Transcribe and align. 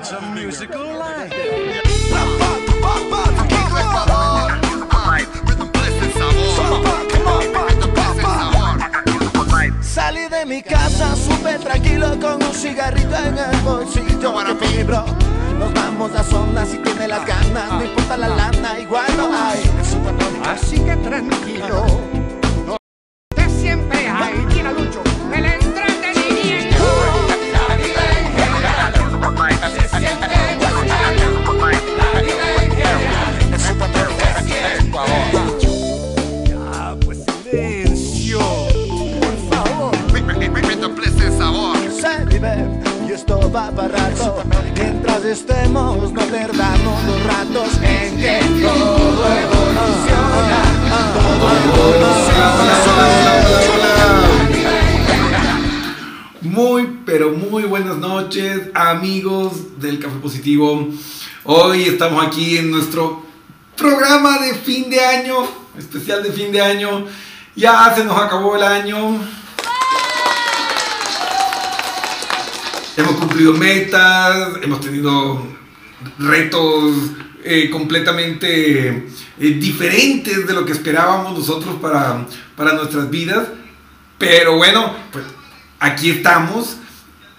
It's 0.00 0.12
a 0.12 0.20
musical 0.34 0.98
life. 0.98 1.30
Salí 9.82 10.26
de 10.28 10.46
mi 10.46 10.62
casa 10.62 11.14
súper 11.14 11.60
tranquilo 11.60 12.18
con 12.18 12.42
un 12.42 12.54
cigarrito 12.54 13.14
en 13.14 13.36
el 13.36 13.60
bolsillo 13.60 14.58
que 14.58 14.68
mi 14.68 14.82
bro 14.84 15.04
Nos 15.58 15.74
vamos 15.74 16.14
a 16.14 16.22
zona 16.22 16.64
si 16.64 16.78
tiene 16.78 17.06
las 17.06 17.26
ganas 17.26 17.70
No 17.70 17.84
importa 17.84 18.16
la 18.16 18.28
lana, 18.28 18.78
igual 18.78 19.14
no 19.18 19.30
hay 19.36 19.60
Así 20.46 20.78
que 20.80 20.96
tranquilo. 20.96 22.19
Y 42.40 43.12
esto 43.12 43.38
va 43.54 43.70
para 43.70 43.88
rato 43.88 44.42
Mientras 44.74 45.22
estemos 45.26 46.10
no 46.10 46.20
perdamos 46.22 47.04
los 47.04 47.22
ratos 47.24 47.68
En 47.82 48.16
que 48.16 48.40
todo 48.62 49.26
evoluciona 49.26 50.62
Todo 51.14 51.50
Muy, 56.40 57.00
pero 57.04 57.32
muy 57.32 57.64
buenas 57.64 57.98
noches, 57.98 58.70
amigos 58.74 59.78
del 59.78 60.00
Café 60.00 60.16
Positivo. 60.16 60.88
Hoy 61.44 61.82
estamos 61.82 62.26
aquí 62.26 62.56
en 62.56 62.70
nuestro 62.70 63.22
programa 63.76 64.38
de 64.38 64.54
fin 64.54 64.90
de 64.90 65.00
año, 65.00 65.36
especial 65.78 66.22
de 66.22 66.32
fin 66.32 66.50
de 66.50 66.60
año. 66.60 67.06
Ya 67.54 67.92
se 67.94 68.04
nos 68.04 68.18
acabó 68.18 68.56
el 68.56 68.62
año. 68.62 69.20
Hemos 73.00 73.14
cumplido 73.14 73.54
metas, 73.54 74.58
hemos 74.60 74.82
tenido 74.82 75.42
retos 76.18 76.94
eh, 77.42 77.70
completamente 77.70 78.88
eh, 78.88 79.04
diferentes 79.38 80.46
de 80.46 80.52
lo 80.52 80.66
que 80.66 80.72
esperábamos 80.72 81.38
nosotros 81.38 81.76
para, 81.80 82.26
para 82.54 82.74
nuestras 82.74 83.08
vidas. 83.08 83.48
Pero 84.18 84.58
bueno, 84.58 84.94
pues 85.12 85.24
aquí 85.78 86.10
estamos 86.10 86.76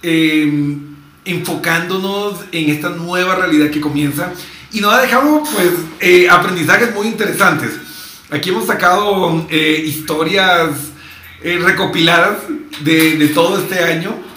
eh, 0.02 0.80
enfocándonos 1.26 2.40
en 2.52 2.72
esta 2.72 2.90
nueva 2.90 3.36
realidad 3.36 3.70
que 3.70 3.82
comienza 3.82 4.34
y 4.72 4.82
nos 4.82 4.92
ha 4.96 5.02
dejado 5.02 5.44
pues 5.44 5.70
eh, 6.00 6.28
aprendizajes 6.28 6.92
muy 6.96 7.06
interesantes. 7.06 7.70
Aquí 8.32 8.50
hemos 8.50 8.66
sacado 8.66 9.46
eh, 9.52 9.84
historias 9.86 10.72
recopiladas 11.44 12.38
de, 12.84 13.18
de 13.18 13.28
todo 13.30 13.60
este 13.60 13.84
año 13.84 14.31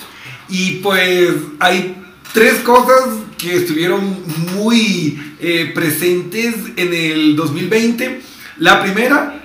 y 0.49 0.77
pues 0.77 1.31
hay 1.59 1.97
tres 2.33 2.61
cosas 2.61 3.09
que 3.39 3.57
estuvieron 3.57 4.23
muy 4.55 5.37
eh, 5.41 5.73
presentes 5.75 6.55
en 6.77 6.95
el 6.95 7.37
2020. 7.37 8.21
La 8.59 8.83
primera, 8.83 9.43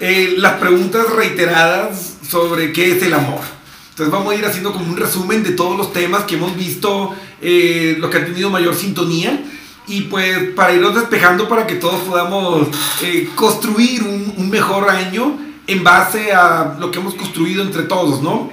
eh, 0.00 0.34
las 0.36 0.54
preguntas 0.54 1.10
reiteradas 1.10 2.18
sobre 2.28 2.72
qué 2.72 2.96
es 2.96 3.02
el 3.02 3.14
amor. 3.14 3.40
Entonces 3.90 4.10
vamos 4.10 4.32
a 4.32 4.36
ir 4.36 4.44
haciendo 4.46 4.72
como 4.72 4.86
un 4.86 4.96
resumen 4.96 5.42
de 5.42 5.52
todos 5.52 5.76
los 5.76 5.92
temas 5.92 6.24
que 6.24 6.36
hemos 6.36 6.56
visto, 6.56 7.14
eh, 7.42 7.96
los 7.98 8.10
que 8.10 8.16
han 8.16 8.24
tenido 8.24 8.50
mayor 8.50 8.74
sintonía. 8.74 9.44
Y 9.86 10.02
pues 10.02 10.50
para 10.54 10.72
irnos 10.72 10.94
despejando 10.94 11.48
para 11.48 11.66
que 11.66 11.74
todos 11.74 12.00
podamos 12.02 12.68
eh, 13.02 13.28
construir 13.34 14.02
un, 14.02 14.34
un 14.36 14.48
mejor 14.48 14.88
año 14.88 15.38
en 15.66 15.84
base 15.84 16.32
a 16.32 16.76
lo 16.80 16.90
que 16.90 16.98
hemos 16.98 17.14
construido 17.14 17.62
entre 17.62 17.82
todos, 17.82 18.22
¿no? 18.22 18.50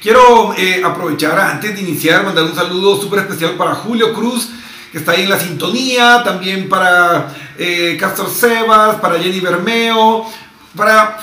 Quiero 0.00 0.54
eh, 0.56 0.80
aprovechar 0.84 1.36
antes 1.40 1.74
de 1.74 1.80
iniciar, 1.80 2.24
mandar 2.24 2.44
un 2.44 2.54
saludo 2.54 3.00
súper 3.00 3.20
especial 3.20 3.56
para 3.56 3.74
Julio 3.74 4.14
Cruz, 4.14 4.48
que 4.92 4.98
está 4.98 5.12
ahí 5.12 5.24
en 5.24 5.30
la 5.30 5.40
sintonía, 5.40 6.22
también 6.24 6.68
para 6.68 7.34
eh, 7.58 7.96
Castor 7.98 8.30
Sebas, 8.30 9.00
para 9.00 9.18
Jenny 9.18 9.40
Bermeo, 9.40 10.24
para 10.76 11.18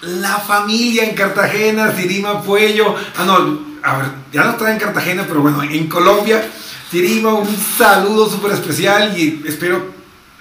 la 0.00 0.36
familia 0.38 1.04
en 1.04 1.14
Cartagena, 1.14 1.94
Sirima 1.94 2.42
Puello, 2.42 2.92
ah 3.16 3.24
no, 3.24 3.60
a 3.84 3.98
ver, 3.98 4.06
ya 4.32 4.42
no 4.42 4.50
está 4.50 4.72
en 4.72 4.80
Cartagena, 4.80 5.24
pero 5.26 5.40
bueno, 5.40 5.62
en 5.62 5.86
Colombia, 5.86 6.44
Sirima, 6.90 7.34
un 7.34 7.56
saludo 7.56 8.28
súper 8.28 8.50
especial 8.50 9.16
y 9.16 9.44
espero 9.46 9.92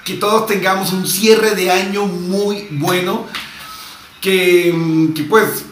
que 0.04 0.16
todos 0.16 0.48
tengamos 0.48 0.94
un 0.94 1.06
cierre 1.06 1.54
de 1.54 1.70
año 1.70 2.08
muy 2.08 2.70
bueno, 2.72 3.28
que, 4.20 4.74
mm, 4.76 5.14
que 5.14 5.24
pues 5.26 5.66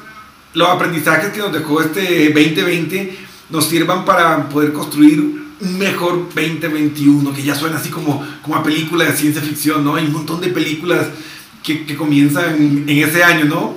los 0.56 0.68
aprendizajes 0.70 1.30
que 1.32 1.40
nos 1.40 1.54
dejó 1.54 1.82
este 1.82 2.30
2020 2.34 3.18
nos 3.50 3.66
sirvan 3.70 4.04
para 4.06 4.50
poder 4.50 4.74
construir 4.74 5.20
un 5.60 5.78
mejor 5.78 6.28
2021, 6.34 7.34
que 7.34 7.44
ya 7.44 7.56
suena 7.56 7.78
así 7.78 7.90
como, 7.90 8.26
como 8.42 8.62
película 8.64 9.06
de 9.06 9.14
ciencia 9.14 9.42
ficción, 9.42 9.84
¿no? 9.86 9.96
Hay 9.96 10.06
un 10.06 10.14
montón 10.14 10.42
de 10.42 10.48
películas 10.50 11.08
que, 11.64 11.86
que 11.86 11.96
comienzan 11.96 12.84
en 12.88 12.90
ese 12.90 13.24
año, 13.24 13.46
¿no? 13.46 13.76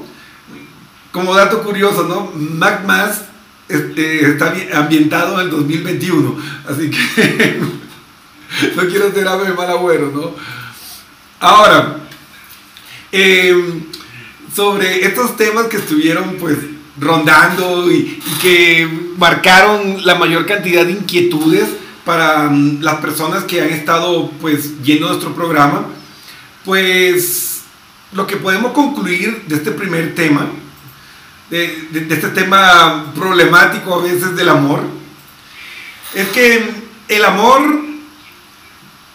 Como 1.12 1.34
dato 1.34 1.62
curioso, 1.62 2.04
¿no? 2.04 2.32
Mac 2.34 2.84
Mass 2.86 3.22
este, 3.68 4.30
está 4.30 4.50
bien- 4.50 4.72
ambientado 4.74 5.34
en 5.40 5.46
el 5.46 5.50
2021, 5.50 6.36
así 6.68 6.90
que 6.90 7.60
no 8.76 8.82
quiero 8.88 9.12
ser 9.12 9.28
ave 9.28 9.48
de 9.48 9.54
mal 9.54 9.68
agüero, 9.70 10.10
¿no? 10.14 10.34
Ahora, 11.40 11.98
eh, 13.12 13.82
sobre 14.54 15.04
estos 15.06 15.36
temas 15.36 15.66
que 15.66 15.76
estuvieron 15.76 16.36
pues 16.38 16.58
rondando 16.98 17.90
y, 17.90 18.20
que 18.40 18.88
marcaron 19.16 20.04
la 20.04 20.14
mayor 20.14 20.46
cantidad 20.46 20.86
de 20.86 20.92
inquietudes 20.92 21.68
para 22.04 22.48
mm, 22.48 22.82
las 22.82 22.96
personas 22.96 23.44
que 23.44 23.60
han 23.60 23.70
estado 23.70 24.30
pues 24.40 24.82
viendo 24.82 25.08
nuestro 25.08 25.34
programa, 25.34 25.86
pues 26.64 27.62
lo 28.12 28.26
que 28.26 28.36
podemos 28.36 28.72
concluir 28.72 29.44
de 29.46 29.56
este 29.56 29.72
primer 29.72 30.14
tema, 30.14 30.46
de 31.50 31.88
este 32.10 32.28
tema 32.28 33.12
problemático 33.14 33.94
a 33.94 34.02
veces 34.02 34.36
del 34.36 34.48
amor, 34.48 34.82
es 36.14 36.28
que 36.28 36.70
el 37.08 37.24
amor 37.24 37.88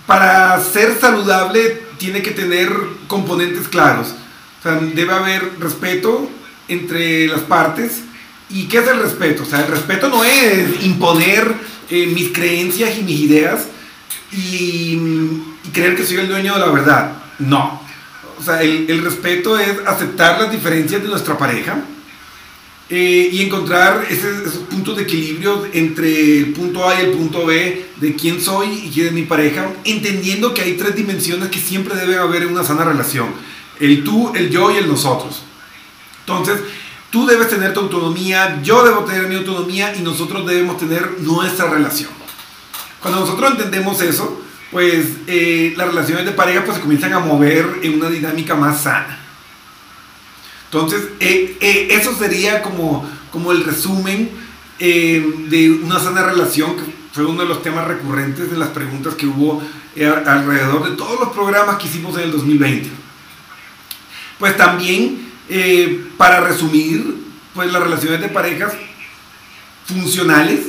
para 0.06 0.60
ser 0.62 1.00
saludable 1.00 1.84
tiene 1.98 2.22
que 2.22 2.32
tener 2.32 2.72
componentes 3.08 3.68
claros. 3.68 4.16
O 4.64 4.70
sea, 4.70 4.76
debe 4.80 5.12
haber 5.12 5.60
respeto 5.60 6.30
entre 6.70 7.28
las 7.28 7.42
partes. 7.42 8.02
¿Y 8.50 8.66
qué 8.66 8.78
es 8.78 8.88
el 8.88 9.02
respeto? 9.02 9.44
O 9.44 9.46
sea, 9.46 9.60
el 9.60 9.68
respeto 9.68 10.08
no 10.08 10.24
es 10.24 10.84
imponer 10.86 11.54
eh, 11.90 12.08
mis 12.08 12.30
creencias 12.30 12.98
y 12.98 13.02
mis 13.04 13.20
ideas 13.20 13.66
y, 14.32 14.38
y 15.66 15.70
creer 15.74 15.96
que 15.98 16.06
soy 16.06 16.18
el 16.18 16.30
dueño 16.30 16.54
de 16.54 16.60
la 16.60 16.68
verdad. 16.72 17.12
No. 17.40 17.82
O 18.40 18.44
sea, 18.44 18.62
el, 18.62 18.90
el 18.90 19.04
respeto 19.04 19.60
es 19.60 19.80
aceptar 19.86 20.40
las 20.42 20.52
diferencias 20.52 21.02
de 21.02 21.10
nuestra 21.10 21.38
pareja 21.38 21.82
eh, 22.90 23.30
y 23.32 23.42
encontrar 23.42 24.06
ese- 24.10 24.44
esos 24.46 24.64
puntos 24.70 24.96
de 24.98 25.04
equilibrio 25.04 25.66
entre 25.74 26.38
el 26.40 26.54
punto 26.54 26.88
A 26.88 27.00
y 27.02 27.06
el 27.06 27.12
punto 27.12 27.46
B 27.46 27.86
de 27.98 28.16
quién 28.16 28.40
soy 28.42 28.68
y 28.86 28.92
quién 28.94 29.08
es 29.08 29.14
mi 29.14 29.24
pareja, 29.24 29.68
entendiendo 29.84 30.54
que 30.54 30.62
hay 30.62 30.74
tres 30.74 30.96
dimensiones 30.96 31.50
que 31.50 31.60
siempre 31.60 31.96
debe 31.96 32.18
haber 32.18 32.44
en 32.44 32.50
una 32.50 32.64
sana 32.64 32.84
relación, 32.84 33.28
el 33.80 34.04
tú, 34.04 34.32
el 34.36 34.50
yo 34.50 34.72
y 34.72 34.78
el 34.78 34.88
nosotros. 34.88 35.44
Entonces, 36.22 36.60
tú 37.10 37.26
debes 37.26 37.50
tener 37.50 37.74
tu 37.74 37.82
autonomía, 37.82 38.62
yo 38.64 38.84
debo 38.84 39.02
tener 39.02 39.28
mi 39.28 39.36
autonomía 39.36 39.96
y 39.96 40.02
nosotros 40.02 40.46
debemos 40.46 40.78
tener 40.78 41.20
nuestra 41.20 41.70
relación. 41.70 42.12
Cuando 43.02 43.20
nosotros 43.20 43.52
entendemos 43.52 44.02
eso, 44.02 44.42
pues 44.72 45.08
eh, 45.28 45.74
las 45.78 45.88
relaciones 45.88 46.26
de 46.26 46.32
pareja 46.32 46.64
pues 46.64 46.78
se 46.78 46.82
comienzan 46.82 47.14
a 47.14 47.20
mover 47.20 47.80
en 47.84 47.96
una 47.96 48.10
dinámica 48.10 48.56
más 48.56 48.82
sana. 48.82 49.20
Entonces, 50.74 51.10
eh, 51.20 51.56
eh, 51.62 51.88
eso 51.92 52.16
sería 52.16 52.64
como, 52.64 53.08
como 53.32 53.52
el 53.52 53.64
resumen 53.64 54.32
eh, 54.80 55.24
de 55.48 55.70
una 55.70 56.00
sana 56.00 56.24
relación, 56.24 56.76
que 56.76 56.82
fue 57.12 57.26
uno 57.26 57.44
de 57.44 57.48
los 57.48 57.62
temas 57.62 57.88
recurrentes 57.88 58.50
de 58.50 58.58
las 58.58 58.70
preguntas 58.70 59.14
que 59.14 59.28
hubo 59.28 59.62
alrededor 60.26 60.90
de 60.90 60.98
todos 60.98 61.20
los 61.20 61.30
programas 61.30 61.76
que 61.76 61.86
hicimos 61.86 62.18
en 62.18 62.24
el 62.24 62.32
2020. 62.32 62.90
Pues 64.44 64.58
también, 64.58 65.32
eh, 65.48 66.12
para 66.18 66.42
resumir, 66.42 67.16
pues 67.54 67.72
las 67.72 67.82
relaciones 67.82 68.20
de 68.20 68.28
parejas 68.28 68.74
funcionales 69.86 70.60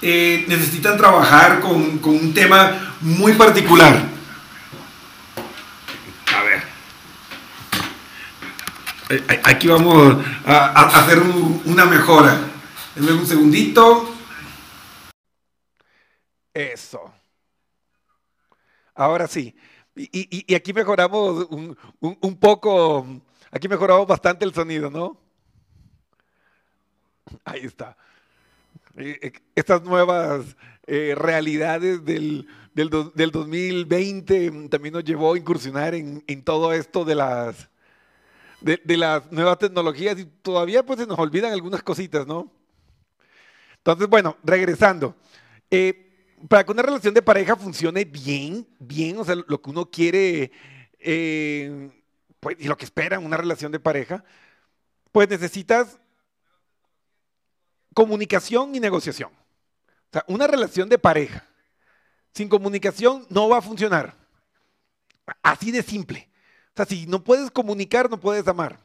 eh, 0.00 0.44
necesitan 0.46 0.96
trabajar 0.96 1.58
con, 1.58 1.98
con 1.98 2.14
un 2.14 2.32
tema 2.32 2.94
muy 3.00 3.32
particular. 3.32 4.00
A 6.36 6.42
ver. 6.44 6.62
Eh, 9.08 9.40
Aquí 9.42 9.66
vamos 9.66 10.24
a, 10.46 11.00
hacer 11.00 11.18
un- 11.18 11.62
una 11.64 11.84
mejora. 11.84 12.38
Denme 12.94 13.10
un 13.14 13.26
segundito. 13.26 14.14
Eso. 16.54 17.12
Ahora 18.94 19.26
sí. 19.26 19.52
Y, 19.96 20.52
aquí 20.54 20.72
mejoramos 20.72 21.46
un, 21.50 22.36
poco, 22.36 23.06
aquí 23.50 23.68
mejoramos 23.68 24.06
bastante 24.06 24.44
el 24.44 24.52
sonido, 24.52 24.90
¿no? 24.90 25.16
Ahí 27.44 27.60
está. 27.60 27.96
Eh, 28.96 29.18
eh, 29.22 29.32
Estas 29.54 29.82
nuevas 29.82 30.56
eh, 30.86 31.14
realidades 31.16 32.04
del, 32.04 32.46
del, 32.74 32.90
do- 32.90 33.12
del 33.14 33.30
2020 33.30 34.50
mm, 34.50 34.68
también 34.68 34.94
nos 34.94 35.04
llevó 35.04 35.34
a 35.34 35.38
incursionar 35.38 35.94
en, 35.94 36.22
todo 36.42 36.72
esto 36.72 37.04
de 37.04 37.14
las, 37.14 37.68
nuevas 39.30 39.58
tecnologías 39.58 40.18
y 40.18 40.24
todavía 40.24 40.84
pues 40.84 40.98
se 41.00 41.06
nos 41.06 41.18
olvidan 41.18 41.52
algunas 41.52 41.82
cositas, 41.82 42.26
¿no? 42.26 42.50
Entonces, 43.78 44.08
bueno, 44.08 44.36
regresando. 44.42 45.14
Para 46.48 46.64
que 46.64 46.72
una 46.72 46.82
relación 46.82 47.14
de 47.14 47.22
pareja 47.22 47.56
funcione 47.56 48.04
bien, 48.04 48.66
bien, 48.78 49.18
o 49.18 49.24
sea, 49.24 49.34
lo 49.34 49.60
que 49.60 49.70
uno 49.70 49.90
quiere 49.90 50.52
eh, 50.98 51.90
pues, 52.40 52.56
y 52.58 52.68
lo 52.68 52.76
que 52.76 52.84
espera 52.84 53.16
en 53.16 53.24
una 53.24 53.36
relación 53.36 53.72
de 53.72 53.80
pareja, 53.80 54.24
pues 55.12 55.28
necesitas 55.28 55.98
comunicación 57.94 58.74
y 58.74 58.80
negociación. 58.80 59.30
O 59.30 60.12
sea, 60.12 60.24
una 60.28 60.46
relación 60.46 60.88
de 60.88 60.98
pareja 60.98 61.48
sin 62.34 62.48
comunicación 62.48 63.26
no 63.30 63.48
va 63.48 63.58
a 63.58 63.62
funcionar. 63.62 64.16
Así 65.42 65.70
de 65.70 65.82
simple. 65.82 66.28
O 66.70 66.76
sea, 66.76 66.84
si 66.84 67.06
no 67.06 67.22
puedes 67.22 67.50
comunicar, 67.50 68.10
no 68.10 68.18
puedes 68.18 68.46
amar. 68.48 68.80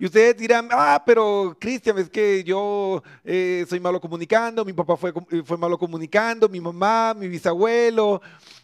Y 0.00 0.06
ustedes 0.06 0.34
dirán, 0.38 0.66
ah, 0.72 1.02
pero 1.04 1.54
Cristian, 1.60 1.98
es 1.98 2.08
que 2.08 2.42
yo 2.42 3.02
eh, 3.22 3.66
soy 3.68 3.80
malo 3.80 4.00
comunicando, 4.00 4.64
mi 4.64 4.72
papá 4.72 4.96
fue, 4.96 5.12
eh, 5.30 5.42
fue 5.44 5.58
malo 5.58 5.76
comunicando, 5.78 6.48
mi 6.48 6.58
mamá, 6.58 7.12
mi 7.12 7.28
bisabuelo, 7.28 8.22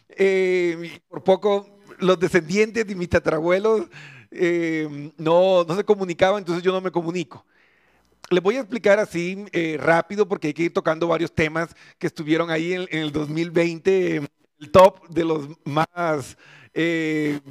eh, 0.09 0.99
por 1.07 1.23
poco 1.23 1.69
los 1.99 2.19
descendientes 2.19 2.87
de 2.87 2.95
mis 2.95 3.07
tatarabuelos 3.09 3.83
no, 5.17 5.63
no 5.63 5.75
se 5.75 5.83
comunicaban, 5.83 6.39
entonces 6.39 6.63
yo 6.63 6.71
no 6.71 6.81
me 6.81 6.89
comunico. 6.91 7.45
Les 8.31 8.41
voy 8.43 8.55
a 8.57 8.61
explicar 8.61 8.99
así 8.99 9.45
eh, 9.51 9.77
rápido 9.79 10.27
porque 10.27 10.47
hay 10.47 10.53
que 10.55 10.63
ir 10.63 10.73
tocando 10.73 11.07
varios 11.07 11.31
temas 11.31 11.69
que 11.99 12.07
estuvieron 12.07 12.49
ahí 12.49 12.73
en, 12.73 12.87
el 12.91 13.11
2020, 13.11 14.17
eh, 14.17 14.27
el 14.59 14.71
top 14.71 15.07
de 15.09 15.23
los 15.23 15.47
más 15.65 16.35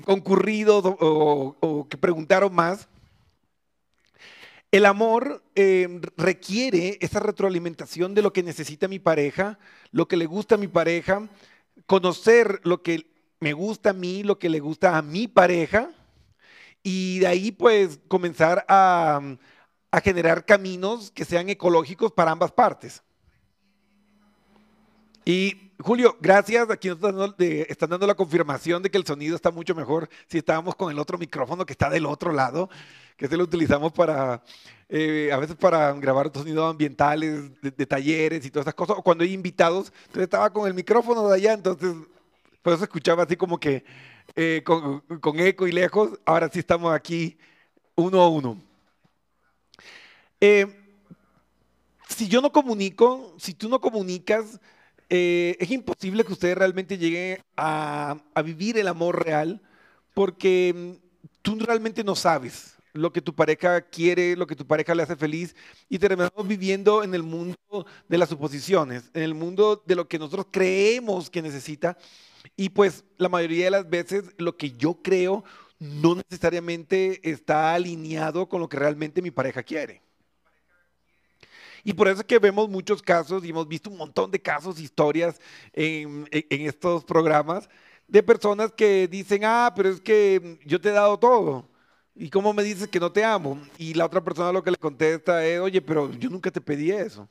concurridos 0.04 0.84
o- 0.84 0.96
o- 1.00 1.56
o 1.60 1.88
que 1.88 1.96
preguntaron 1.96 2.54
más. 2.54 2.88
El 4.72 4.84
amor 4.84 5.42
eh, 5.54 6.00
requiere 6.16 6.98
esa 7.00 7.20
retroalimentación 7.20 8.14
de 8.14 8.22
lo 8.22 8.32
que 8.32 8.42
necesita 8.42 8.88
mi 8.88 8.98
pareja, 8.98 9.58
lo 9.92 10.08
que 10.08 10.16
le 10.16 10.26
gusta 10.26 10.56
a 10.56 10.58
mi 10.58 10.68
pareja, 10.68 11.28
conocer 11.86 12.60
lo 12.64 12.82
que 12.82 13.06
me 13.40 13.52
gusta 13.52 13.90
a 13.90 13.92
mí, 13.92 14.22
lo 14.22 14.38
que 14.38 14.48
le 14.48 14.60
gusta 14.60 14.96
a 14.98 15.02
mi 15.02 15.28
pareja, 15.28 15.90
y 16.82 17.20
de 17.20 17.26
ahí 17.26 17.52
pues 17.52 18.00
comenzar 18.08 18.64
a, 18.68 19.20
generar 20.04 20.44
caminos 20.44 21.10
que 21.10 21.24
sean 21.24 21.48
ecológicos 21.48 22.12
para 22.12 22.30
ambas 22.30 22.52
partes. 22.52 23.02
Y 25.24 25.72
Julio, 25.80 26.16
gracias. 26.20 26.70
Aquí 26.70 26.88
nos 26.88 26.98
están 26.98 27.34
de- 27.38 27.66
están 27.70 27.90
dando 27.90 28.06
la 28.06 28.14
confirmación 28.14 28.82
de 28.82 28.90
que 28.90 28.98
el 28.98 29.06
sonido 29.06 29.34
está 29.34 29.50
mucho 29.50 29.74
mejor 29.74 30.08
si 30.28 30.38
estábamos 30.38 30.76
con 30.76 30.90
el 30.92 30.98
otro 30.98 31.16
micrófono 31.16 31.64
que 31.64 31.72
está 31.72 31.88
del 31.88 32.04
otro 32.04 32.32
lado, 32.32 32.68
que 33.16 33.28
se 33.28 33.36
lo 33.36 33.44
utilizamos 33.44 33.92
para, 33.92 34.42
eh, 34.88 35.30
a 35.32 35.38
veces 35.38 35.56
para 35.56 35.92
grabar 35.94 36.30
sonidos 36.32 36.70
ambientales, 36.70 37.60
de, 37.60 37.70
de 37.70 37.86
talleres 37.86 38.44
y 38.44 38.50
todas 38.50 38.64
esas 38.64 38.74
cosas, 38.74 38.96
o 38.98 39.02
cuando 39.02 39.24
hay 39.24 39.32
invitados. 39.32 39.92
Entonces 40.02 40.24
estaba 40.24 40.52
con 40.52 40.66
el 40.66 40.74
micrófono 40.74 41.28
de 41.28 41.36
allá, 41.36 41.52
entonces 41.54 41.94
por 42.62 42.74
eso 42.74 42.84
escuchaba 42.84 43.22
así 43.22 43.36
como 43.36 43.58
que 43.58 43.84
eh, 44.34 44.62
con, 44.64 45.00
con 45.20 45.40
eco 45.40 45.66
y 45.66 45.72
lejos. 45.72 46.18
Ahora 46.24 46.50
sí 46.52 46.58
estamos 46.58 46.92
aquí 46.92 47.38
uno 47.94 48.20
a 48.20 48.28
uno. 48.28 48.60
Eh, 50.40 50.66
si 52.08 52.28
yo 52.28 52.40
no 52.40 52.52
comunico, 52.52 53.34
si 53.38 53.54
tú 53.54 53.68
no 53.68 53.80
comunicas, 53.80 54.60
eh, 55.08 55.56
es 55.60 55.70
imposible 55.70 56.24
que 56.24 56.32
ustedes 56.32 56.58
realmente 56.58 56.98
lleguen 56.98 57.40
a, 57.56 58.16
a 58.34 58.42
vivir 58.42 58.76
el 58.78 58.88
amor 58.88 59.24
real 59.24 59.62
porque 60.12 60.74
mm, 60.74 61.28
tú 61.42 61.58
realmente 61.60 62.02
no 62.02 62.16
sabes 62.16 62.75
lo 62.96 63.12
que 63.12 63.20
tu 63.22 63.34
pareja 63.34 63.80
quiere, 63.82 64.36
lo 64.36 64.46
que 64.46 64.56
tu 64.56 64.66
pareja 64.66 64.94
le 64.94 65.02
hace 65.02 65.16
feliz 65.16 65.54
y 65.88 65.98
terminamos 65.98 66.46
viviendo 66.48 67.02
en 67.04 67.14
el 67.14 67.22
mundo 67.22 67.56
de 68.08 68.18
las 68.18 68.28
suposiciones, 68.28 69.10
en 69.14 69.22
el 69.22 69.34
mundo 69.34 69.82
de 69.86 69.94
lo 69.96 70.08
que 70.08 70.18
nosotros 70.18 70.46
creemos 70.50 71.30
que 71.30 71.42
necesita 71.42 71.96
y 72.56 72.70
pues 72.70 73.04
la 73.18 73.28
mayoría 73.28 73.66
de 73.66 73.70
las 73.72 73.88
veces 73.90 74.24
lo 74.38 74.56
que 74.56 74.72
yo 74.72 74.94
creo 75.02 75.44
no 75.78 76.16
necesariamente 76.16 77.20
está 77.30 77.74
alineado 77.74 78.48
con 78.48 78.60
lo 78.60 78.68
que 78.68 78.78
realmente 78.78 79.22
mi 79.22 79.30
pareja 79.30 79.62
quiere. 79.62 80.02
Y 81.84 81.92
por 81.94 82.08
eso 82.08 82.20
es 82.20 82.26
que 82.26 82.38
vemos 82.38 82.68
muchos 82.68 83.02
casos 83.02 83.44
y 83.44 83.50
hemos 83.50 83.68
visto 83.68 83.90
un 83.90 83.96
montón 83.96 84.30
de 84.30 84.40
casos, 84.40 84.80
historias 84.80 85.40
en, 85.72 86.26
en- 86.30 86.46
en 86.50 86.60
estos 86.68 87.04
programas 87.04 87.68
de 88.08 88.22
personas 88.22 88.72
que 88.72 89.08
dicen, 89.08 89.42
ah, 89.44 89.72
pero 89.74 89.88
es 89.90 90.00
que 90.00 90.58
yo 90.64 90.80
te 90.80 90.88
he 90.90 90.92
dado 90.92 91.18
todo. 91.18 91.68
¿Y 92.18 92.30
cómo 92.30 92.52
me 92.54 92.62
dices 92.62 92.88
que 92.88 92.98
no 92.98 93.12
te 93.12 93.22
amo? 93.24 93.60
Y 93.78 93.94
la 93.94 94.06
otra 94.06 94.24
persona 94.24 94.50
lo 94.52 94.62
que 94.62 94.70
le 94.70 94.78
contesta 94.78 95.44
es, 95.44 95.60
oye, 95.60 95.82
pero 95.82 96.10
yo 96.12 96.30
nunca 96.30 96.50
te 96.50 96.60
pedí 96.62 96.90
eso. 96.90 97.28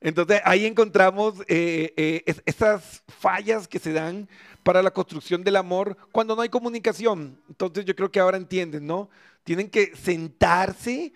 Entonces 0.00 0.40
ahí 0.44 0.66
encontramos 0.66 1.40
eh, 1.46 1.94
eh, 1.96 2.22
es- 2.26 2.42
esas 2.44 3.02
fallas 3.08 3.68
que 3.68 3.78
se 3.78 3.92
dan 3.92 4.28
para 4.62 4.82
la 4.82 4.90
construcción 4.90 5.42
del 5.44 5.56
amor 5.56 5.96
cuando 6.10 6.34
no 6.36 6.42
hay 6.42 6.48
comunicación. 6.48 7.40
Entonces 7.48 7.84
yo 7.84 7.94
creo 7.94 8.10
que 8.10 8.20
ahora 8.20 8.36
entienden, 8.36 8.86
¿no? 8.86 9.08
Tienen 9.44 9.70
que 9.70 9.94
sentarse 9.96 11.12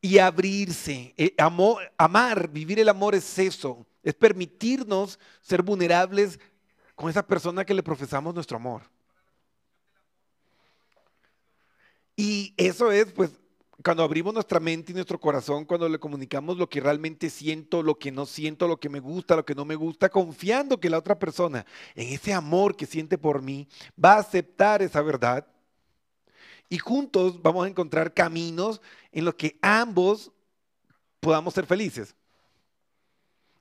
y 0.00 0.18
abrirse. 0.18 1.14
Eh, 1.16 1.34
amar, 1.96 2.48
vivir 2.50 2.80
el 2.80 2.88
amor 2.88 3.14
es 3.14 3.38
eso, 3.38 3.86
es 4.02 4.14
permitirnos 4.14 5.18
ser 5.40 5.62
vulnerables 5.62 6.38
con 6.94 7.08
esa 7.08 7.26
persona 7.26 7.64
que 7.64 7.74
le 7.74 7.82
profesamos 7.82 8.34
nuestro 8.34 8.56
amor. 8.56 8.82
Y 12.18 12.52
eso 12.56 12.90
es, 12.90 13.12
pues, 13.12 13.30
cuando 13.84 14.02
abrimos 14.02 14.34
nuestra 14.34 14.58
mente 14.58 14.90
y 14.90 14.94
nuestro 14.96 15.20
corazón, 15.20 15.64
cuando 15.64 15.88
le 15.88 16.00
comunicamos 16.00 16.58
lo 16.58 16.68
que 16.68 16.80
realmente 16.80 17.30
siento, 17.30 17.80
lo 17.80 17.96
que 17.96 18.10
no 18.10 18.26
siento, 18.26 18.66
lo 18.66 18.80
que 18.80 18.88
me 18.88 18.98
gusta, 18.98 19.36
lo 19.36 19.44
que 19.44 19.54
no 19.54 19.64
me 19.64 19.76
gusta, 19.76 20.08
confiando 20.08 20.80
que 20.80 20.90
la 20.90 20.98
otra 20.98 21.16
persona, 21.16 21.64
en 21.94 22.12
ese 22.12 22.34
amor 22.34 22.74
que 22.74 22.86
siente 22.86 23.18
por 23.18 23.40
mí, 23.40 23.68
va 24.04 24.14
a 24.14 24.18
aceptar 24.18 24.82
esa 24.82 25.00
verdad. 25.00 25.46
Y 26.68 26.78
juntos 26.78 27.40
vamos 27.40 27.64
a 27.64 27.68
encontrar 27.68 28.12
caminos 28.12 28.82
en 29.12 29.24
los 29.24 29.36
que 29.36 29.56
ambos 29.62 30.32
podamos 31.20 31.54
ser 31.54 31.66
felices. 31.66 32.16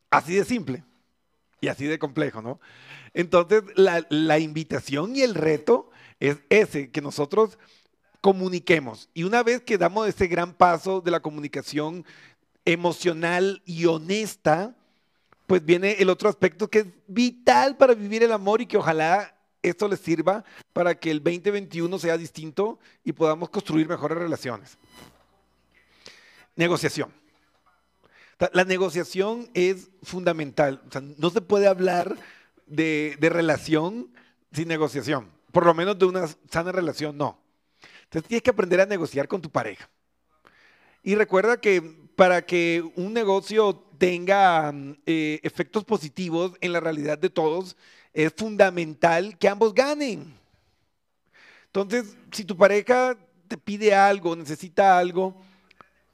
Así 0.09 0.33
de 0.33 0.45
simple 0.45 0.83
y 1.61 1.67
así 1.67 1.85
de 1.85 1.99
complejo, 1.99 2.41
¿no? 2.41 2.59
Entonces, 3.13 3.61
la, 3.75 4.39
invitación 4.39 5.15
y 5.15 5.21
el 5.21 5.35
reto 5.35 5.91
es 6.19 6.39
ese, 6.49 6.89
que 6.89 7.01
nosotros 7.01 7.59
comuniquemos. 8.21 9.09
Y 9.13 9.23
una 9.23 9.43
vez 9.43 9.61
que 9.61 9.77
damos 9.77 10.07
ese 10.07 10.27
gran 10.27 10.53
paso 10.53 11.01
de 11.01 11.11
la 11.11 11.19
comunicación 11.19 12.05
emocional 12.65 13.61
y 13.65 13.85
honesta, 13.85 14.75
pues 15.45 15.63
viene 15.63 15.93
el 15.99 16.09
otro 16.09 16.29
aspecto 16.29 16.69
que 16.69 16.79
es 16.79 16.87
vital 17.07 17.77
para 17.77 17.93
vivir 17.93 18.23
el 18.23 18.33
amor 18.33 18.61
y 18.61 18.65
que 18.65 18.77
ojalá 18.77 19.33
esto 19.61 19.87
les 19.87 19.99
sirva 19.99 20.43
para 20.73 20.95
que 20.95 21.09
el 21.09 21.23
2021 21.23 21.97
sea 21.99 22.17
distinto 22.17 22.79
y 23.03 23.13
podamos 23.13 23.49
construir 23.49 23.87
mejores 23.87 24.17
relaciones. 24.17 24.77
Negociación. 26.55 27.11
La 28.51 28.65
negociación 28.65 29.49
es 29.53 29.89
fundamental. 30.03 30.81
O 30.87 30.91
sea, 30.91 31.01
no 31.01 31.29
se 31.29 31.41
puede 31.41 31.67
hablar 31.67 32.17
de, 32.67 33.17
de 33.19 33.29
relación 33.29 34.09
sin 34.51 34.67
negociación. 34.67 35.29
Por 35.51 35.65
lo 35.65 35.73
menos 35.73 35.97
de 35.97 36.05
una 36.05 36.27
sana 36.51 36.71
relación, 36.71 37.17
no. 37.17 37.39
Entonces 38.07 38.27
tienes 38.27 38.43
que 38.43 38.49
aprender 38.49 38.81
a 38.81 38.85
negociar 38.85 39.27
con 39.27 39.41
tu 39.41 39.49
pareja. 39.49 39.89
Y 41.03 41.15
recuerda 41.15 41.59
que 41.59 41.81
para 42.15 42.45
que 42.45 42.83
un 42.95 43.13
negocio 43.13 43.75
tenga 43.97 44.71
mm, 44.71 44.95
eh, 45.05 45.39
efectos 45.43 45.83
positivos 45.83 46.53
en 46.61 46.73
la 46.73 46.79
realidad 46.79 47.17
de 47.17 47.29
todos, 47.29 47.77
es 48.13 48.33
fundamental 48.35 49.37
que 49.37 49.47
ambos 49.47 49.73
ganen. 49.73 50.33
Entonces, 51.67 52.15
si 52.31 52.43
tu 52.43 52.57
pareja 52.57 53.17
te 53.47 53.57
pide 53.57 53.93
algo, 53.93 54.35
necesita 54.35 54.97
algo, 54.97 55.39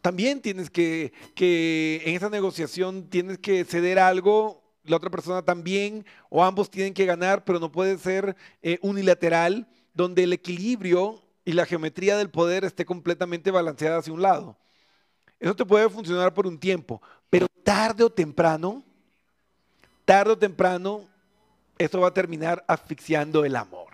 también 0.02 0.42
tienes 0.42 0.70
que, 0.70 1.14
que 1.36 2.02
en 2.06 2.16
esa 2.16 2.30
negociación 2.30 3.10
tienes 3.10 3.38
que 3.38 3.64
ceder 3.64 4.00
algo, 4.00 4.62
la 4.84 4.98
otra 4.98 5.10
persona 5.10 5.42
también, 5.42 6.06
o 6.30 6.44
ambos 6.44 6.70
tienen 6.70 6.94
que 6.94 7.06
ganar, 7.06 7.46
pero 7.46 7.60
no 7.60 7.72
puede 7.72 7.98
ser 7.98 8.36
eh, 8.62 8.80
unilateral, 8.82 9.68
donde 9.94 10.24
el 10.24 10.34
equilibrio 10.34 11.23
y 11.46 11.54
la 11.54 11.66
geometría 11.66 12.18
del 12.18 12.30
poder 12.30 12.64
esté 12.64 12.86
completamente 12.86 13.52
balanceada 13.52 13.98
hacia 13.98 14.14
un 14.14 14.22
lado. 14.22 14.58
Eso 15.40 15.56
te 15.56 15.66
puede 15.66 15.90
funcionar 15.90 16.34
por 16.34 16.48
un 16.48 16.58
tiempo, 16.58 17.02
pero 17.30 17.48
tarde 17.64 18.04
o 18.04 18.10
temprano, 18.10 18.84
tarde 20.06 20.32
o 20.32 20.38
temprano, 20.38 21.08
esto 21.78 22.00
va 22.00 22.10
a 22.10 22.14
terminar 22.14 22.64
asfixiando 22.68 23.44
el 23.44 23.56
amor. 23.56 23.92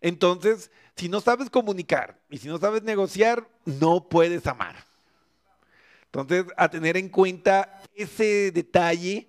Entonces, 0.00 0.70
si 0.96 1.08
no 1.08 1.20
sabes 1.20 1.50
comunicar 1.50 2.18
y 2.30 2.38
si 2.38 2.48
no 2.48 2.58
sabes 2.58 2.82
negociar, 2.82 3.46
no 3.64 4.08
puedes 4.08 4.46
amar. 4.46 4.76
Entonces, 6.06 6.46
a 6.56 6.68
tener 6.68 6.96
en 6.96 7.08
cuenta 7.08 7.82
ese 7.94 8.50
detalle 8.50 9.28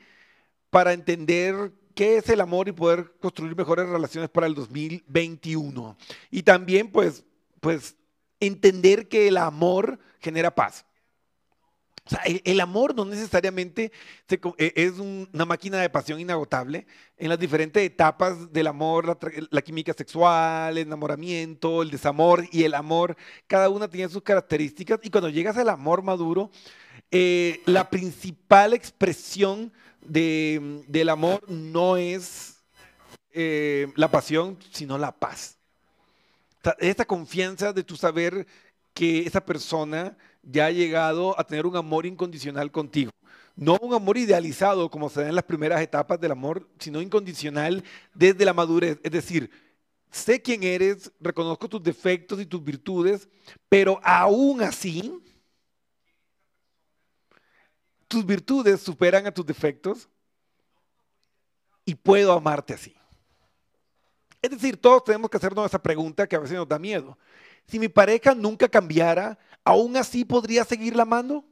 para 0.69 0.93
entender 0.93 1.71
qué 1.91 2.17
es 2.17 2.29
el 2.29 2.41
amor 2.41 2.67
y 2.67 2.71
poder 2.71 3.13
construir 3.19 3.55
mejores 3.55 3.87
relaciones 3.87 4.29
para 4.29 4.47
el 4.47 4.55
2021. 4.55 5.97
Y 6.29 6.43
también, 6.43 6.91
pues, 6.91 7.23
pues 7.59 7.95
entender 8.39 9.07
que 9.07 9.27
el 9.27 9.37
amor 9.37 9.99
genera 10.19 10.53
paz. 10.53 10.85
O 12.03 12.09
sea, 12.09 12.21
el, 12.23 12.41
el 12.45 12.59
amor 12.59 12.95
no 12.95 13.05
necesariamente 13.05 13.91
se 14.27 14.39
e- 14.57 14.73
es 14.75 14.93
un- 14.97 15.29
una 15.31 15.45
máquina 15.45 15.77
de 15.79 15.89
pasión 15.89 16.19
inagotable. 16.19 16.87
En 17.15 17.29
las 17.29 17.37
diferentes 17.37 17.83
etapas 17.83 18.51
del 18.51 18.65
amor, 18.67 19.05
la, 19.05 19.17
la 19.51 19.61
química 19.61 19.93
sexual, 19.93 20.77
el 20.77 20.87
enamoramiento, 20.87 21.83
el 21.83 21.91
desamor 21.91 22.45
y 22.51 22.63
el 22.63 22.73
amor, 22.73 23.15
cada 23.45 23.69
una 23.69 23.87
tiene 23.87 24.09
sus 24.09 24.23
características. 24.23 24.99
Y 25.03 25.11
cuando 25.11 25.29
llegas 25.29 25.57
al 25.57 25.69
amor 25.69 26.01
maduro, 26.01 26.49
eh, 27.11 27.61
la 27.65 27.87
principal 27.89 28.73
expresión 28.73 29.71
de- 30.01 30.83
del 30.87 31.09
amor 31.09 31.43
no 31.49 31.97
es 31.97 32.57
eh, 33.33 33.87
la 33.95 34.11
pasión, 34.11 34.57
sino 34.71 34.97
la 34.97 35.11
paz. 35.11 35.57
Esta 36.79 37.05
confianza 37.05 37.71
de 37.73 37.83
tu 37.83 37.95
saber 37.95 38.45
que 38.93 39.19
esa 39.25 39.43
persona 39.43 40.17
ya 40.43 40.65
ha 40.65 40.71
llegado 40.71 41.39
a 41.39 41.45
tener 41.45 41.65
un 41.65 41.75
amor 41.77 42.05
incondicional 42.05 42.71
contigo. 42.71 43.11
No 43.55 43.77
un 43.81 43.93
amor 43.93 44.17
idealizado 44.17 44.89
como 44.89 45.09
se 45.09 45.21
da 45.21 45.29
en 45.29 45.35
las 45.35 45.43
primeras 45.45 45.81
etapas 45.81 46.19
del 46.19 46.31
amor, 46.31 46.67
sino 46.79 47.01
incondicional 47.01 47.83
desde 48.13 48.45
la 48.45 48.53
madurez. 48.53 48.99
Es 49.03 49.11
decir, 49.11 49.49
sé 50.11 50.41
quién 50.41 50.63
eres, 50.63 51.11
reconozco 51.19 51.69
tus 51.69 51.81
defectos 51.81 52.39
y 52.41 52.45
tus 52.45 52.63
virtudes, 52.63 53.27
pero 53.69 53.99
aún 54.03 54.61
así, 54.61 55.19
tus 58.11 58.25
virtudes 58.25 58.81
superan 58.81 59.25
a 59.25 59.31
tus 59.31 59.45
defectos 59.45 60.09
y 61.85 61.95
puedo 61.95 62.33
amarte 62.33 62.73
así. 62.73 62.93
Es 64.41 64.49
decir, 64.49 64.75
todos 64.75 65.05
tenemos 65.05 65.29
que 65.29 65.37
hacernos 65.37 65.65
esa 65.65 65.81
pregunta 65.81 66.27
que 66.27 66.35
a 66.35 66.39
veces 66.39 66.57
nos 66.57 66.67
da 66.67 66.77
miedo. 66.77 67.17
Si 67.67 67.79
mi 67.79 67.87
pareja 67.87 68.35
nunca 68.35 68.67
cambiara, 68.67 69.39
¿aún 69.63 69.95
así 69.95 70.25
podría 70.25 70.65
seguirla 70.65 71.03
amando? 71.03 71.45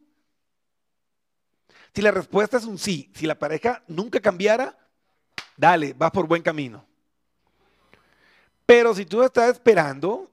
Si 1.94 2.01
la 2.01 2.12
respuesta 2.12 2.58
es 2.58 2.66
un 2.66 2.78
sí, 2.78 3.10
si 3.16 3.25
la 3.25 3.39
pareja 3.39 3.82
nunca 3.88 4.20
cambiara, 4.20 4.78
dale, 5.56 5.94
vas 5.94 6.12
por 6.12 6.28
buen 6.28 6.42
camino. 6.42 6.86
Pero 8.66 8.94
si 8.94 9.06
tú 9.06 9.24
estás 9.24 9.50
esperando 9.50 10.30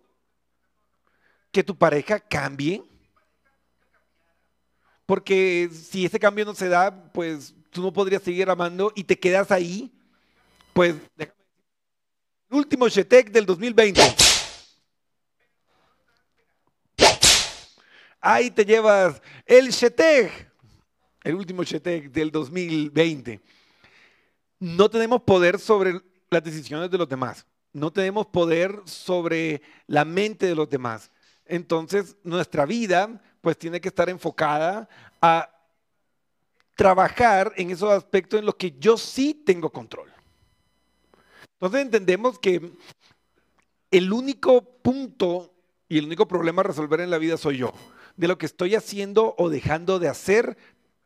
que 1.53 1.63
tu 1.63 1.79
pareja 1.79 2.19
cambie, 2.19 2.83
porque 5.07 5.71
si 5.73 6.05
ese 6.05 6.19
cambio 6.19 6.45
no 6.45 6.55
se 6.55 6.69
da, 6.69 7.13
pues 7.13 7.55
tú 7.71 7.81
no 7.81 7.93
podrías 7.93 8.23
seguir 8.23 8.51
amando 8.51 8.93
y 8.95 9.05
te 9.05 9.19
quedas 9.19 9.51
ahí, 9.51 9.93
pues 10.73 10.97
el 11.17 11.31
último 12.51 12.89
Shetek 12.89 13.31
del 13.31 13.47
2020. 13.47 14.01
Ahí 18.21 18.51
te 18.51 18.65
llevas 18.65 19.23
el 19.45 19.71
Shetek, 19.71 20.53
el 21.23 21.35
último 21.37 21.63
Shetek 21.63 22.11
del 22.11 22.33
2020. 22.33 23.41
No 24.59 24.91
tenemos 24.91 25.23
poder 25.23 25.61
sobre 25.61 26.01
las 26.31 26.43
decisiones 26.43 26.91
de 26.91 26.99
los 26.99 27.09
demás. 27.09 27.47
No 27.73 27.93
tenemos 27.93 28.27
poder 28.27 28.81
sobre 28.87 29.63
la 29.87 30.05
mente 30.05 30.47
de 30.47 30.57
los 30.57 30.69
demás. 30.69 31.11
Entonces, 31.45 32.17
nuestra 32.25 32.67
vida 32.67 33.23
pues 33.47 33.57
tiene 33.57 33.81
que 33.81 33.87
estar 33.87 34.09
enfocada 34.09 34.89
a 35.23 35.49
trabajar 36.75 37.53
en 37.55 37.71
esos 37.71 37.93
aspectos 37.93 38.41
en 38.41 38.45
los 38.45 38.57
que 38.57 38.77
yo 38.77 38.99
sí 38.99 39.35
tengo 39.35 39.71
control. 39.71 40.13
Entonces 41.53 41.83
entendemos 41.83 42.41
que 42.41 42.73
el 43.93 44.13
único 44.13 44.63
punto 44.83 45.55
y 45.89 45.99
el 45.99 46.07
único 46.07 46.27
problema 46.27 46.63
a 46.63 46.65
resolver 46.65 47.01
en 47.01 47.09
la 47.09 47.19
vida 47.19 47.37
soy 47.37 47.59
yo, 47.59 47.73
de 48.17 48.27
lo 48.27 48.37
que 48.37 48.47
estoy 48.47 48.75
haciendo 48.75 49.37
o 49.39 49.49
dejando 49.49 50.01
de 50.01 50.09
hacer 50.09 50.59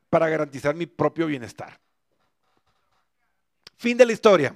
para 0.09 0.31
garantizar 0.31 0.75
mi 0.75 0.87
propio 0.87 1.27
bienestar. 1.27 1.79
Fin 3.77 3.99
de 3.99 4.07
la 4.07 4.13
historia. 4.13 4.55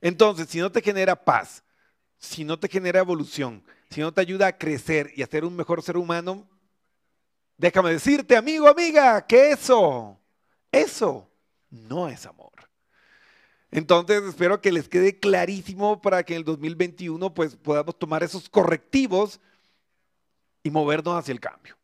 Entonces, 0.00 0.48
si 0.48 0.58
no 0.58 0.72
te 0.72 0.82
genera 0.82 1.14
paz, 1.14 1.62
si 2.18 2.42
no 2.42 2.58
te 2.58 2.68
genera 2.68 2.98
evolución, 2.98 3.62
si 3.94 4.00
no 4.00 4.12
te 4.12 4.20
ayuda 4.20 4.48
a 4.48 4.58
crecer 4.58 5.12
y 5.14 5.22
a 5.22 5.26
ser 5.26 5.44
un 5.44 5.54
mejor 5.54 5.80
ser 5.80 5.96
humano, 5.96 6.48
déjame 7.56 7.92
decirte, 7.92 8.36
amigo, 8.36 8.66
amiga, 8.66 9.24
que 9.24 9.52
eso, 9.52 10.18
eso 10.72 11.30
no 11.70 12.08
es 12.08 12.26
amor. 12.26 12.50
Entonces 13.70 14.20
espero 14.24 14.60
que 14.60 14.72
les 14.72 14.88
quede 14.88 15.20
clarísimo 15.20 16.02
para 16.02 16.24
que 16.24 16.34
en 16.34 16.38
el 16.38 16.44
2021 16.44 17.34
pues 17.34 17.54
podamos 17.54 17.96
tomar 17.96 18.24
esos 18.24 18.48
correctivos 18.48 19.40
y 20.64 20.70
movernos 20.70 21.16
hacia 21.16 21.30
el 21.30 21.38
cambio. 21.38 21.76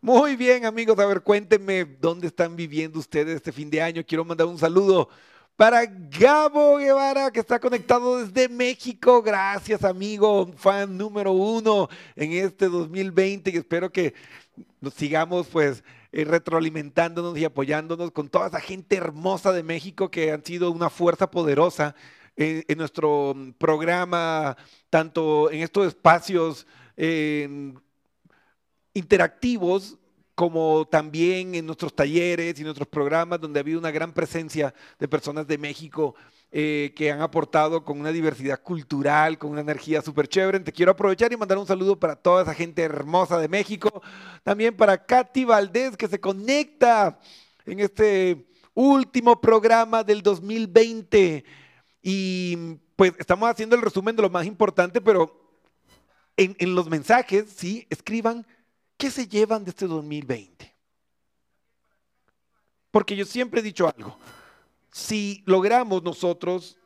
Muy 0.00 0.34
bien 0.34 0.66
amigos, 0.66 0.98
a 0.98 1.06
ver 1.06 1.22
cuéntenme 1.22 1.84
dónde 1.84 2.26
están 2.26 2.56
viviendo 2.56 2.98
ustedes 2.98 3.36
este 3.36 3.52
fin 3.52 3.70
de 3.70 3.80
año. 3.80 4.04
Quiero 4.04 4.24
mandar 4.24 4.48
un 4.48 4.58
saludo 4.58 5.08
para 5.56 5.86
Gabo 5.86 6.76
Guevara 6.76 7.30
que 7.30 7.40
está 7.40 7.58
conectado 7.58 8.18
desde 8.18 8.48
México. 8.48 9.22
Gracias 9.22 9.82
amigo, 9.84 10.52
fan 10.56 10.96
número 10.96 11.32
uno 11.32 11.88
en 12.14 12.32
este 12.32 12.68
2020 12.68 13.50
y 13.50 13.56
espero 13.56 13.90
que 13.90 14.14
nos 14.80 14.92
sigamos 14.94 15.46
pues 15.46 15.82
eh, 16.12 16.24
retroalimentándonos 16.24 17.36
y 17.38 17.44
apoyándonos 17.44 18.10
con 18.10 18.28
toda 18.28 18.48
esa 18.48 18.60
gente 18.60 18.96
hermosa 18.96 19.52
de 19.52 19.62
México 19.62 20.10
que 20.10 20.30
han 20.30 20.44
sido 20.44 20.70
una 20.70 20.90
fuerza 20.90 21.30
poderosa 21.30 21.94
en, 22.36 22.76
nuestro 22.76 23.34
programa, 23.56 24.58
tanto 24.90 25.50
en 25.50 25.62
estos 25.62 25.86
espacios 25.86 26.66
eh, 26.98 27.72
interactivos 28.92 29.96
como 30.36 30.86
también 30.86 31.54
en 31.54 31.64
nuestros 31.64 31.96
talleres 31.96 32.60
y 32.60 32.62
nuestros 32.62 32.86
programas 32.86 33.40
donde 33.40 33.58
ha 33.58 33.62
habido 33.62 33.78
una 33.78 33.90
gran 33.90 34.12
presencia 34.12 34.74
de 34.98 35.08
personas 35.08 35.46
de 35.46 35.56
México 35.56 36.14
eh, 36.52 36.92
que 36.94 37.10
han 37.10 37.22
aportado 37.22 37.82
con 37.82 37.98
una 37.98 38.12
diversidad 38.12 38.60
cultural, 38.62 39.38
con 39.38 39.50
una 39.50 39.62
energía 39.62 40.02
súper 40.02 40.28
chévere. 40.28 40.60
Te 40.60 40.72
quiero 40.72 40.92
aprovechar 40.92 41.32
y 41.32 41.38
mandar 41.38 41.56
un 41.56 41.66
saludo 41.66 41.98
para 41.98 42.16
toda 42.16 42.42
esa 42.42 42.52
gente 42.52 42.82
hermosa 42.82 43.38
de 43.38 43.48
México. 43.48 44.02
También 44.44 44.76
para 44.76 45.02
Katy 45.02 45.46
Valdés 45.46 45.96
que 45.96 46.06
se 46.06 46.20
conecta 46.20 47.18
en 47.64 47.80
este 47.80 48.46
último 48.74 49.40
programa 49.40 50.04
del 50.04 50.20
2020. 50.22 51.46
Y 52.02 52.56
pues 52.94 53.14
estamos 53.18 53.48
haciendo 53.48 53.74
el 53.74 53.80
resumen 53.80 54.14
de 54.14 54.20
lo 54.20 54.28
más 54.28 54.44
importante, 54.44 55.00
pero 55.00 55.34
en, 56.36 56.54
en 56.58 56.74
los 56.74 56.90
mensajes, 56.90 57.46
sí, 57.56 57.86
escriban 57.88 58.46
qué 58.96 59.10
se 59.10 59.26
llevan 59.26 59.64
de 59.64 59.70
este 59.70 59.86
2020. 59.86 60.74
Porque 62.90 63.16
yo 63.16 63.24
siempre 63.24 63.60
he 63.60 63.62
dicho 63.62 63.86
algo 63.86 64.16
si 64.96 65.42
logramos 65.44 66.02
nosotros 66.02 66.78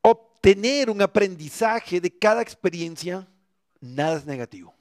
obtener 0.00 0.88
un 0.88 1.02
aprendizaje 1.02 2.00
de 2.00 2.10
cada 2.10 2.40
experiencia, 2.40 3.28
nada 3.80 4.16
es 4.16 4.24
negativo. 4.24 4.74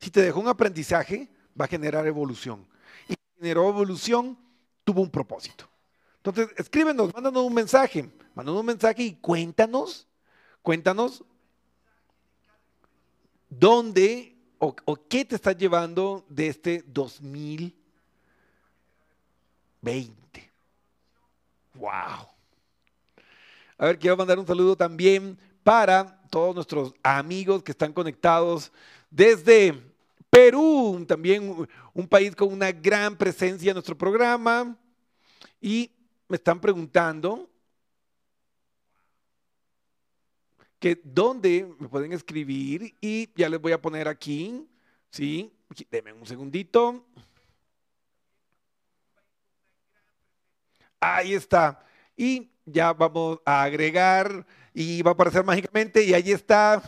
Si 0.00 0.10
te 0.10 0.22
dejó 0.22 0.40
un 0.40 0.48
aprendizaje, 0.48 1.28
va 1.60 1.66
a 1.66 1.68
generar 1.68 2.06
evolución. 2.06 2.66
Y 3.10 3.14
generó 3.36 3.68
evolución, 3.68 4.38
tuvo 4.84 5.02
un 5.02 5.10
propósito. 5.10 5.68
Entonces, 6.16 6.48
escríbenos, 6.56 7.12
mándanos 7.12 7.44
un 7.44 7.52
mensaje, 7.52 8.10
mándanos 8.34 8.60
un 8.60 8.66
mensaje 8.66 9.02
y 9.02 9.16
cuéntanos, 9.16 10.08
cuéntanos 10.62 11.22
dónde 13.50 14.34
o, 14.58 14.96
qué 15.08 15.24
te 15.24 15.36
estás 15.36 15.56
llevando 15.56 16.24
de 16.28 16.48
este 16.48 16.84
2020. 16.86 17.78
20. 19.80 20.50
¡Wow! 21.74 22.28
A 23.78 23.86
ver, 23.86 23.98
quiero 23.98 24.16
mandar 24.16 24.38
un 24.38 24.46
saludo 24.46 24.76
también 24.76 25.38
para 25.62 26.20
todos 26.30 26.54
nuestros 26.54 26.94
amigos 27.02 27.62
que 27.62 27.72
están 27.72 27.92
conectados 27.92 28.72
desde 29.10 29.80
Perú, 30.30 31.04
también 31.06 31.66
un 31.94 32.08
país 32.08 32.34
con 32.34 32.52
una 32.52 32.72
gran 32.72 33.16
presencia 33.16 33.70
en 33.70 33.74
nuestro 33.74 33.96
programa. 33.96 34.76
Y 35.60 35.90
me 36.28 36.36
están 36.36 36.60
preguntando 36.60 37.48
que 40.78 41.00
dónde 41.02 41.68
me 41.78 41.88
pueden 41.88 42.12
escribir 42.12 42.94
y 43.00 43.30
ya 43.34 43.48
les 43.48 43.60
voy 43.60 43.72
a 43.72 43.80
poner 43.80 44.08
aquí, 44.08 44.66
¿sí? 45.10 45.52
Denme 45.90 46.12
un 46.12 46.26
segundito. 46.26 47.04
Ahí 51.00 51.34
está. 51.34 51.84
Y 52.16 52.50
ya 52.64 52.92
vamos 52.92 53.40
a 53.44 53.62
agregar 53.62 54.46
y 54.74 55.02
va 55.02 55.12
a 55.12 55.14
aparecer 55.14 55.44
mágicamente 55.44 56.04
y 56.04 56.14
ahí 56.14 56.32
está 56.32 56.82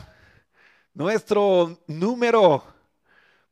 nuestro 0.95 1.79
número 1.87 2.63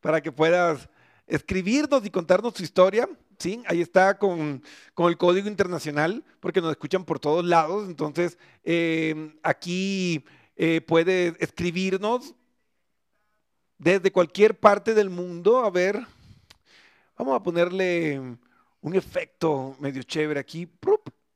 para 0.00 0.20
que 0.20 0.32
puedas 0.32 0.88
escribirnos 1.26 2.04
y 2.04 2.10
contarnos 2.10 2.54
tu 2.54 2.62
historia. 2.62 3.08
¿Sí? 3.38 3.62
Ahí 3.66 3.80
está 3.80 4.18
con, 4.18 4.62
con 4.94 5.08
el 5.08 5.16
código 5.16 5.48
internacional, 5.48 6.24
porque 6.40 6.60
nos 6.60 6.70
escuchan 6.70 7.04
por 7.04 7.18
todos 7.20 7.44
lados. 7.44 7.88
Entonces, 7.88 8.38
eh, 8.64 9.34
aquí 9.42 10.24
eh, 10.56 10.80
puedes 10.80 11.34
escribirnos 11.40 12.34
desde 13.78 14.12
cualquier 14.12 14.58
parte 14.58 14.94
del 14.94 15.10
mundo. 15.10 15.64
A 15.64 15.70
ver, 15.70 16.04
vamos 17.16 17.36
a 17.36 17.42
ponerle 17.42 18.20
un 18.80 18.94
efecto 18.94 19.76
medio 19.78 20.02
chévere 20.02 20.40
aquí. 20.40 20.68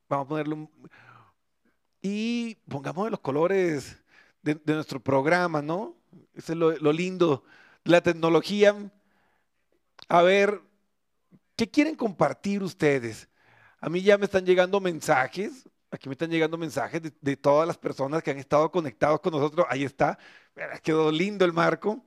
Vamos 0.09 0.25
a 0.25 0.29
ponerle 0.29 0.53
un... 0.55 0.69
Y 2.01 2.55
pongamos 2.67 3.09
los 3.09 3.21
colores 3.21 3.97
de, 4.41 4.59
nuestro 4.65 4.99
programa, 4.99 5.61
¿no? 5.61 5.95
Eso 6.33 6.51
es 6.51 6.59
lo, 6.59 6.77
lo 6.77 6.91
lindo 6.91 7.43
la 7.85 8.01
tecnología. 8.01 8.75
A 10.09 10.21
ver, 10.21 10.61
¿qué 11.55 11.69
quieren 11.69 11.95
compartir 11.95 12.63
ustedes? 12.63 13.27
A 13.79 13.89
mí 13.89 14.01
ya 14.01 14.17
me 14.17 14.25
están 14.25 14.45
llegando 14.45 14.79
mensajes, 14.79 15.69
aquí 15.91 16.09
me 16.09 16.13
están 16.13 16.31
llegando 16.31 16.57
mensajes 16.57 17.01
de, 17.19 17.37
todas 17.37 17.67
las 17.67 17.77
personas 17.77 18.23
que 18.23 18.31
han 18.31 18.37
estado 18.37 18.71
conectados 18.71 19.19
con 19.19 19.33
nosotros. 19.33 19.65
Ahí 19.69 19.83
está, 19.83 20.17
quedó 20.81 21.11
lindo 21.11 21.45
el 21.45 21.53
marco. 21.53 22.03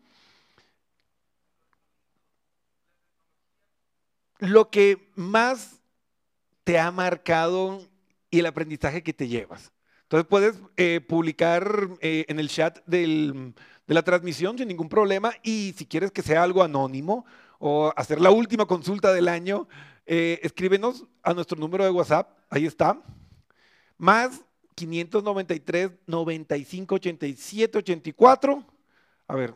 Lo 4.38 4.70
que 4.70 5.10
más 5.14 5.80
te 6.64 6.78
ha 6.78 6.90
marcado 6.90 7.80
y 8.30 8.40
el 8.40 8.46
aprendizaje 8.46 9.02
que 9.02 9.12
te 9.12 9.28
llevas. 9.28 9.72
Entonces 10.02 10.26
puedes 10.28 10.56
eh, 10.76 11.00
publicar 11.00 11.88
eh, 12.00 12.24
en 12.28 12.38
el 12.38 12.48
chat 12.48 12.78
de 12.86 13.52
la 13.86 14.02
transmisión 14.02 14.58
sin 14.58 14.68
ningún 14.68 14.88
problema 14.88 15.32
y 15.42 15.74
si 15.76 15.86
quieres 15.86 16.10
que 16.10 16.22
sea 16.22 16.42
algo 16.42 16.62
anónimo 16.62 17.24
o 17.58 17.92
hacer 17.96 18.20
la 18.20 18.30
última 18.30 18.66
consulta 18.66 19.12
del 19.12 19.28
año, 19.28 19.68
eh, 20.06 20.40
escríbenos 20.42 21.04
a 21.22 21.34
nuestro 21.34 21.58
número 21.58 21.84
de 21.84 21.90
WhatsApp, 21.90 22.30
ahí 22.50 22.66
está, 22.66 23.00
más 23.98 24.42
593 24.76 25.90
95 26.06 26.94
87 26.94 27.78
84. 27.78 28.64
A 29.26 29.34
ver. 29.34 29.54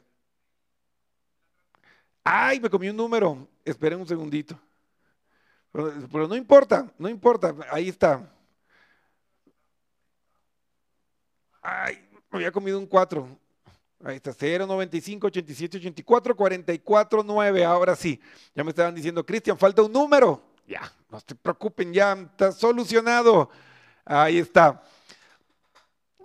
Ay, 2.24 2.58
me 2.58 2.70
comí 2.70 2.88
un 2.88 2.96
número. 2.96 3.46
Esperen 3.64 4.00
un 4.00 4.06
segundito. 4.06 4.58
Pero, 5.72 5.92
pero 6.10 6.26
no 6.26 6.34
importa, 6.34 6.92
no 6.98 7.08
importa, 7.08 7.54
ahí 7.70 7.88
está. 7.88 8.28
Ay, 11.62 12.08
me 12.30 12.38
había 12.38 12.50
comido 12.50 12.78
un 12.78 12.86
4. 12.86 13.28
Ahí 14.02 14.16
está, 14.16 14.32
0, 14.32 14.66
95, 14.66 15.26
87, 15.26 15.76
84, 15.76 16.34
44, 16.34 17.22
9. 17.22 17.64
Ahora 17.64 17.94
sí, 17.94 18.18
ya 18.54 18.64
me 18.64 18.70
estaban 18.70 18.94
diciendo, 18.94 19.24
Cristian, 19.24 19.58
falta 19.58 19.82
un 19.82 19.92
número. 19.92 20.42
Ya, 20.66 20.90
no 21.10 21.20
se 21.20 21.34
preocupen, 21.34 21.92
ya 21.92 22.12
está 22.14 22.50
solucionado. 22.50 23.50
Ahí 24.04 24.38
está. 24.38 24.82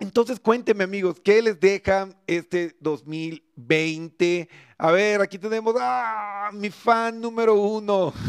Entonces, 0.00 0.40
cuéntenme, 0.40 0.84
amigos, 0.84 1.20
¿qué 1.22 1.42
les 1.42 1.60
deja 1.60 2.08
este 2.26 2.76
2020? 2.80 4.48
A 4.78 4.90
ver, 4.90 5.20
aquí 5.20 5.38
tenemos 5.38 5.74
a 5.78 6.50
mi 6.52 6.70
fan 6.70 7.20
número 7.20 7.54
uno. 7.54 8.12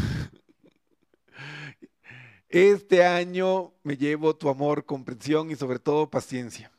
Este 2.50 3.04
año 3.04 3.74
me 3.82 3.94
llevo 3.94 4.34
tu 4.34 4.48
amor, 4.48 4.86
comprensión 4.86 5.50
y 5.50 5.56
sobre 5.56 5.78
todo 5.78 6.08
paciencia. 6.08 6.72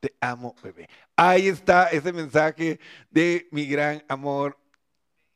Te 0.00 0.14
amo, 0.20 0.54
bebé. 0.62 0.88
Ahí 1.14 1.48
está 1.48 1.88
ese 1.88 2.12
mensaje 2.12 2.80
de 3.10 3.48
mi 3.50 3.66
gran 3.66 4.02
amor. 4.08 4.58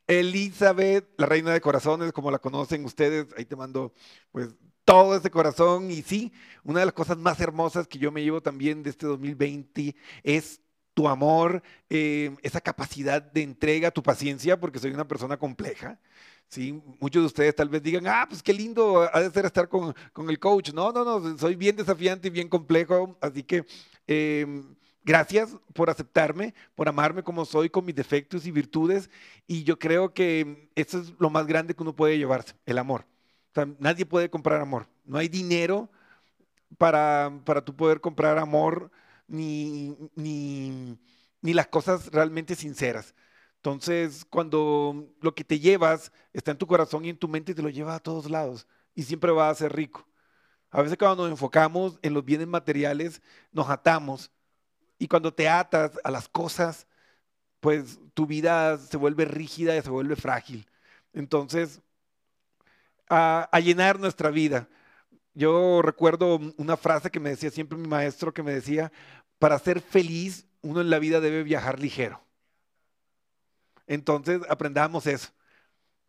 Elizabeth, 0.06 1.06
la 1.18 1.26
reina 1.26 1.52
de 1.52 1.60
corazones, 1.60 2.12
como 2.12 2.30
la 2.30 2.38
conocen 2.38 2.84
ustedes, 2.84 3.26
ahí 3.36 3.44
te 3.44 3.56
mando 3.56 3.92
pues 4.32 4.50
todo 4.84 5.16
ese 5.16 5.30
corazón. 5.30 5.90
Y 5.90 6.02
sí, 6.02 6.32
una 6.62 6.80
de 6.80 6.86
las 6.86 6.94
cosas 6.94 7.18
más 7.18 7.40
hermosas 7.40 7.86
que 7.86 7.98
yo 7.98 8.10
me 8.10 8.22
llevo 8.22 8.42
también 8.42 8.82
de 8.82 8.90
este 8.90 9.06
2020 9.06 9.94
es 10.22 10.60
tu 10.94 11.08
amor, 11.08 11.62
eh, 11.90 12.34
esa 12.42 12.60
capacidad 12.60 13.20
de 13.20 13.42
entrega, 13.42 13.90
tu 13.90 14.02
paciencia, 14.02 14.58
porque 14.58 14.78
soy 14.78 14.92
una 14.92 15.08
persona 15.08 15.36
compleja. 15.36 15.98
Sí, 16.48 16.80
muchos 17.00 17.22
de 17.22 17.26
ustedes 17.26 17.56
tal 17.56 17.68
vez 17.68 17.82
digan, 17.82 18.06
ah, 18.06 18.26
pues 18.28 18.42
qué 18.42 18.52
lindo 18.52 19.08
ha 19.12 19.20
de 19.20 19.30
ser 19.30 19.44
estar 19.44 19.68
con, 19.68 19.94
con 20.12 20.30
el 20.30 20.38
coach. 20.38 20.72
No, 20.72 20.92
no, 20.92 21.04
no, 21.04 21.38
soy 21.38 21.56
bien 21.56 21.74
desafiante 21.76 22.28
y 22.28 22.30
bien 22.30 22.48
complejo, 22.48 23.16
así 23.20 23.42
que 23.42 23.66
eh, 24.06 24.46
gracias 25.04 25.56
por 25.72 25.90
aceptarme, 25.90 26.54
por 26.74 26.88
amarme 26.88 27.22
como 27.22 27.44
soy, 27.44 27.70
con 27.70 27.84
mis 27.84 27.94
defectos 27.94 28.46
y 28.46 28.50
virtudes. 28.50 29.10
Y 29.46 29.64
yo 29.64 29.78
creo 29.78 30.14
que 30.14 30.70
eso 30.74 31.00
es 31.00 31.12
lo 31.18 31.30
más 31.30 31.46
grande 31.46 31.74
que 31.74 31.82
uno 31.82 31.94
puede 31.94 32.18
llevarse, 32.18 32.54
el 32.66 32.78
amor. 32.78 33.06
Nadie 33.78 34.06
puede 34.06 34.30
comprar 34.30 34.60
amor. 34.60 34.88
No 35.04 35.18
hay 35.18 35.28
dinero 35.28 35.90
para, 36.78 37.32
para 37.44 37.64
tú 37.64 37.76
poder 37.76 38.00
comprar 38.00 38.38
amor 38.38 38.90
ni, 39.28 39.96
ni, 40.16 40.98
ni 41.40 41.54
las 41.54 41.68
cosas 41.68 42.10
realmente 42.12 42.54
sinceras. 42.56 43.14
Entonces, 43.56 44.26
cuando 44.26 45.08
lo 45.20 45.34
que 45.34 45.44
te 45.44 45.58
llevas 45.58 46.12
está 46.32 46.50
en 46.50 46.58
tu 46.58 46.66
corazón 46.66 47.04
y 47.04 47.10
en 47.10 47.18
tu 47.18 47.28
mente, 47.28 47.54
te 47.54 47.62
lo 47.62 47.70
llevas 47.70 47.96
a 47.96 48.02
todos 48.02 48.30
lados 48.30 48.66
y 48.94 49.04
siempre 49.04 49.32
va 49.32 49.48
a 49.50 49.54
ser 49.54 49.74
rico. 49.74 50.06
A 50.74 50.82
veces 50.82 50.98
cuando 50.98 51.22
nos 51.22 51.30
enfocamos 51.30 52.00
en 52.02 52.14
los 52.14 52.24
bienes 52.24 52.48
materiales, 52.48 53.22
nos 53.52 53.70
atamos 53.70 54.32
y 54.98 55.06
cuando 55.06 55.32
te 55.32 55.48
atas 55.48 55.92
a 56.02 56.10
las 56.10 56.28
cosas, 56.28 56.88
pues 57.60 58.00
tu 58.12 58.26
vida 58.26 58.76
se 58.78 58.96
vuelve 58.96 59.24
rígida 59.24 59.76
y 59.76 59.82
se 59.82 59.90
vuelve 59.90 60.16
frágil. 60.16 60.66
Entonces, 61.12 61.80
a, 63.08 63.48
a 63.52 63.60
llenar 63.60 64.00
nuestra 64.00 64.30
vida. 64.30 64.68
Yo 65.32 65.80
recuerdo 65.80 66.40
una 66.56 66.76
frase 66.76 67.08
que 67.08 67.20
me 67.20 67.30
decía 67.30 67.52
siempre 67.52 67.78
mi 67.78 67.86
maestro, 67.86 68.34
que 68.34 68.42
me 68.42 68.52
decía, 68.52 68.90
para 69.38 69.60
ser 69.60 69.80
feliz, 69.80 70.44
uno 70.60 70.80
en 70.80 70.90
la 70.90 70.98
vida 70.98 71.20
debe 71.20 71.44
viajar 71.44 71.78
ligero. 71.78 72.20
Entonces, 73.86 74.40
aprendamos 74.48 75.06
eso, 75.06 75.28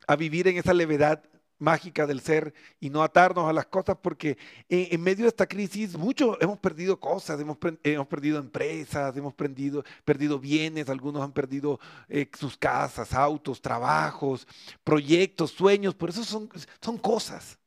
a 0.08 0.16
vivir 0.16 0.48
en 0.48 0.58
esa 0.58 0.74
levedad 0.74 1.24
mágica 1.58 2.06
del 2.06 2.22
ser 2.22 2.54
y 2.80 2.90
no 2.90 3.02
atarnos 3.04 3.50
a 3.50 3.54
las 3.54 3.66
cosas, 3.68 3.98
porque 4.02 4.38
en, 4.70 5.02
medio 5.02 5.24
de 5.24 5.30
esta 5.30 5.48
crisis 5.48 5.98
muchos 5.98 6.38
hemos 6.42 6.60
perdido 6.60 7.00
cosas, 7.00 7.40
hemos, 7.40 7.58
hemos 7.84 8.08
perdido 8.08 8.40
empresas, 8.40 9.16
hemos 9.16 9.34
perdido, 9.34 9.84
perdido 10.04 10.40
bienes, 10.40 10.90
algunos 10.90 11.22
han 11.22 11.32
perdido 11.32 11.80
eh, 12.10 12.30
sus 12.38 12.58
casas, 12.58 13.14
autos, 13.14 13.62
trabajos, 13.62 14.48
proyectos, 14.84 15.52
sueños, 15.52 15.96
por 15.96 16.10
eso 16.10 16.24
son, 16.24 16.50
son 16.82 16.98
cosas, 16.98 17.58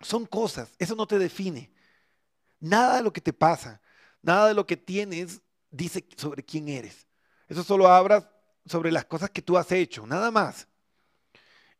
son 0.00 0.26
cosas, 0.26 0.72
eso 0.78 0.94
no 0.94 1.06
te 1.06 1.18
define. 1.18 1.70
Nada 2.60 2.96
de 2.96 3.02
lo 3.02 3.12
que 3.12 3.20
te 3.20 3.32
pasa, 3.32 3.80
nada 4.22 4.48
de 4.48 4.54
lo 4.54 4.66
que 4.66 4.76
tienes 4.76 5.42
dice 5.70 6.06
sobre 6.16 6.42
quién 6.44 6.68
eres. 6.68 7.06
Eso 7.48 7.62
solo 7.62 7.88
habla 7.88 8.30
sobre 8.64 8.90
las 8.90 9.04
cosas 9.04 9.30
que 9.30 9.42
tú 9.42 9.56
has 9.56 9.70
hecho, 9.72 10.06
nada 10.06 10.30
más. 10.30 10.68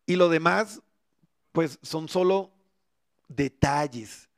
Y 0.07 0.17
lo 0.17 0.29
demás, 0.29 0.81
pues 1.57 1.79
son 1.81 2.07
solo 2.07 2.53
detalles. 3.29 4.29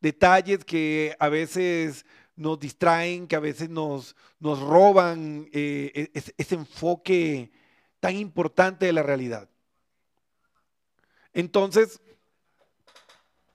Detalles 0.00 0.64
que 0.64 1.16
a 1.18 1.28
veces 1.28 2.06
nos 2.36 2.60
distraen, 2.60 3.26
que 3.26 3.34
a 3.34 3.40
veces 3.40 3.68
nos, 3.68 4.14
nos 4.38 4.60
roban 4.60 5.48
eh, 5.52 6.10
e- 6.14 6.32
ese, 6.36 6.54
enfoque 6.54 7.50
tan 7.98 8.14
importante 8.14 8.86
de 8.86 8.92
la 8.92 9.02
realidad. 9.02 9.50
Entonces, 11.32 12.00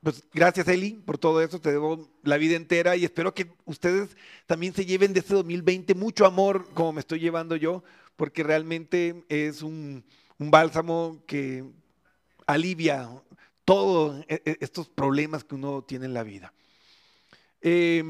pues 0.04 0.22
gracias 0.34 0.68
Eli 0.68 0.92
por 0.96 1.18
todo 1.18 1.42
eso, 1.42 1.62
te 1.62 1.72
debo 1.72 2.06
la 2.24 2.36
vida 2.36 2.58
entera 2.58 2.98
y 2.98 3.06
espero 3.06 3.34
que 3.34 3.50
ustedes 3.64 4.10
también 4.46 4.74
se 4.74 4.86
lleven 4.86 5.14
de 5.14 5.22
este 5.22 5.36
2020 5.36 5.96
mucho 5.96 6.26
amor 6.26 6.68
como 6.74 6.92
me 6.92 7.00
estoy 7.00 7.22
llevando 7.22 7.56
yo, 7.56 7.82
porque 8.18 8.44
realmente 8.44 9.24
es 9.30 9.62
un, 9.62 10.04
un 10.38 10.52
bálsamo 10.52 11.24
que 11.26 11.64
alivia 12.54 13.08
todos 13.64 14.26
estos 14.28 14.90
problemas 14.90 15.44
que 15.44 15.54
uno 15.54 15.84
tiene 15.84 16.06
en 16.06 16.14
la 16.14 16.24
vida. 16.24 16.52
Eh, 17.62 18.04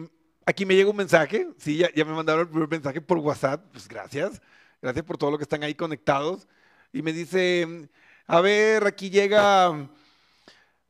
aquí 0.45 0.65
me 0.65 0.75
llega 0.75 0.89
un 0.89 0.95
mensaje, 0.95 1.49
sí, 1.58 1.78
ya, 1.78 1.93
ya 1.93 2.06
me 2.06 2.13
mandaron 2.13 2.41
el 2.41 2.49
primer 2.49 2.69
mensaje 2.69 3.02
por 3.02 3.17
WhatsApp, 3.17 3.65
pues 3.71 3.88
gracias, 3.88 4.41
gracias 4.82 5.04
por 5.04 5.17
todo 5.17 5.32
lo 5.32 5.38
que 5.38 5.43
están 5.43 5.63
ahí 5.63 5.75
conectados. 5.75 6.47
Y 6.93 7.02
me 7.02 7.12
dice, 7.12 7.89
a 8.28 8.39
ver, 8.39 8.88
aquí 8.88 9.10
llega 9.10 9.89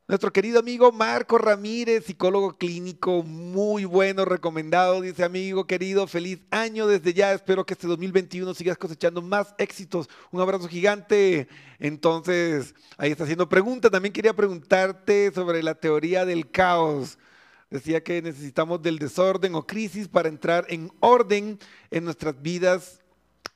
Nuestro 0.09 0.33
querido 0.33 0.57
amigo 0.57 0.91
Marco 0.91 1.37
Ramírez, 1.37 2.05
psicólogo 2.05 2.57
clínico, 2.57 3.21
muy 3.21 3.85
bueno, 3.85 4.25
recomendado. 4.25 5.01
Dice, 5.01 5.23
amigo 5.23 5.67
querido, 5.67 6.07
feliz 6.07 6.39
año 6.49 6.87
desde 6.87 7.13
ya. 7.13 7.31
Espero 7.31 7.63
que 7.63 7.75
este 7.75 7.85
2021 7.85 8.51
sigas 8.55 8.79
cosechando 8.79 9.21
más 9.21 9.53
éxitos. 9.59 10.09
Un 10.31 10.41
abrazo 10.41 10.67
gigante. 10.67 11.47
Entonces, 11.77 12.73
ahí 12.97 13.11
está 13.11 13.25
haciendo 13.25 13.47
preguntas. 13.47 13.91
También 13.91 14.11
quería 14.11 14.35
preguntarte 14.35 15.31
sobre 15.31 15.61
la 15.61 15.75
teoría 15.75 16.25
del 16.25 16.49
caos. 16.49 17.19
Decía 17.69 18.03
que 18.03 18.23
necesitamos 18.23 18.81
del 18.81 18.97
desorden 18.97 19.53
o 19.53 19.67
crisis 19.67 20.07
para 20.07 20.27
entrar 20.27 20.65
en 20.69 20.91
orden 21.01 21.59
en 21.91 22.03
nuestras 22.03 22.41
vidas 22.41 22.99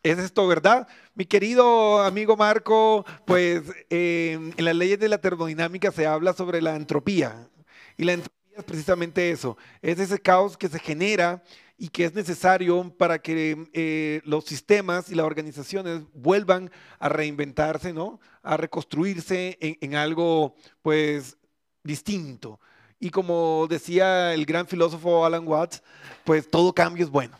¿Es 0.03 0.19
esto 0.19 0.45
verdad? 0.47 0.85
Mi 1.15 1.25
querido 1.25 2.01
amigo 2.01 2.35
Marco, 2.35 3.05
pues 3.25 3.63
eh, 3.89 4.37
en 4.57 4.65
las 4.65 4.75
leyes 4.75 4.99
de 4.99 5.07
la 5.07 5.19
termodinámica 5.19 5.93
se 5.93 6.05
habla 6.05 6.33
sobre 6.33 6.61
la 6.61 6.75
entropía. 6.75 7.47
Y 7.95 8.03
la 8.03 8.13
entropía 8.13 8.57
es 8.57 8.63
precisamente 8.65 9.31
eso, 9.31 9.57
es 9.81 9.99
ese 9.99 10.19
caos 10.19 10.57
que 10.57 10.67
se 10.67 10.79
genera 10.79 11.41
y 11.77 11.87
que 11.87 12.03
es 12.03 12.13
necesario 12.13 12.93
para 12.97 13.21
que 13.21 13.65
eh, 13.73 14.21
los 14.25 14.43
sistemas 14.43 15.09
y 15.09 15.15
las 15.15 15.25
organizaciones 15.25 16.01
vuelvan 16.13 16.69
a 16.99 17.07
reinventarse, 17.07 17.93
¿no? 17.93 18.19
A 18.41 18.57
reconstruirse 18.57 19.57
en, 19.61 19.77
en 19.79 19.95
algo, 19.95 20.55
pues, 20.81 21.37
distinto. 21.81 22.59
Y 22.99 23.09
como 23.09 23.67
decía 23.69 24.33
el 24.33 24.45
gran 24.45 24.67
filósofo 24.67 25.25
Alan 25.25 25.47
Watts, 25.47 25.81
pues 26.25 26.49
todo 26.49 26.73
cambio 26.73 27.05
es 27.05 27.09
bueno 27.09 27.37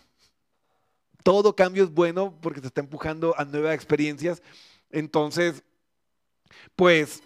todo 1.24 1.56
cambio 1.56 1.84
es 1.84 1.90
bueno 1.90 2.38
porque 2.42 2.62
te 2.62 2.68
está 2.68 2.82
empujando 2.82 3.34
a 3.38 3.46
nuevas 3.46 3.74
experiencias. 3.74 4.42
Entonces, 4.92 5.64
pues, 6.76 7.24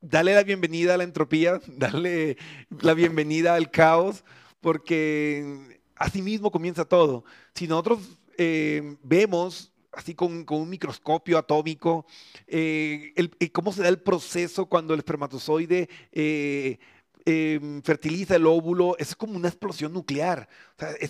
dale 0.00 0.34
la 0.34 0.42
bienvenida 0.42 0.94
a 0.94 0.96
la 0.96 1.04
entropía, 1.04 1.60
dale 1.66 2.36
la 2.80 2.94
bienvenida 2.94 3.54
al 3.54 3.70
caos, 3.70 4.24
porque 4.60 5.80
así 5.96 6.22
mismo 6.22 6.50
comienza 6.50 6.84
todo. 6.84 7.24
Si 7.54 7.66
nosotros 7.66 8.18
eh, 8.38 8.96
vemos 9.02 9.72
así 9.92 10.14
con, 10.14 10.46
un 10.48 10.70
microscopio 10.70 11.36
atómico, 11.38 12.06
eh, 12.46 13.12
el, 13.16 13.52
cómo 13.52 13.72
se 13.72 13.82
da 13.82 13.88
el 13.88 14.00
proceso 14.00 14.66
cuando 14.66 14.94
el 14.94 15.00
espermatozoide 15.00 15.88
eh, 16.12 16.78
eh, 17.24 17.80
fertiliza 17.84 18.36
el 18.36 18.46
óvulo, 18.46 18.96
es 18.98 19.14
como 19.14 19.36
una 19.36 19.48
explosión 19.48 19.92
nuclear. 19.92 20.48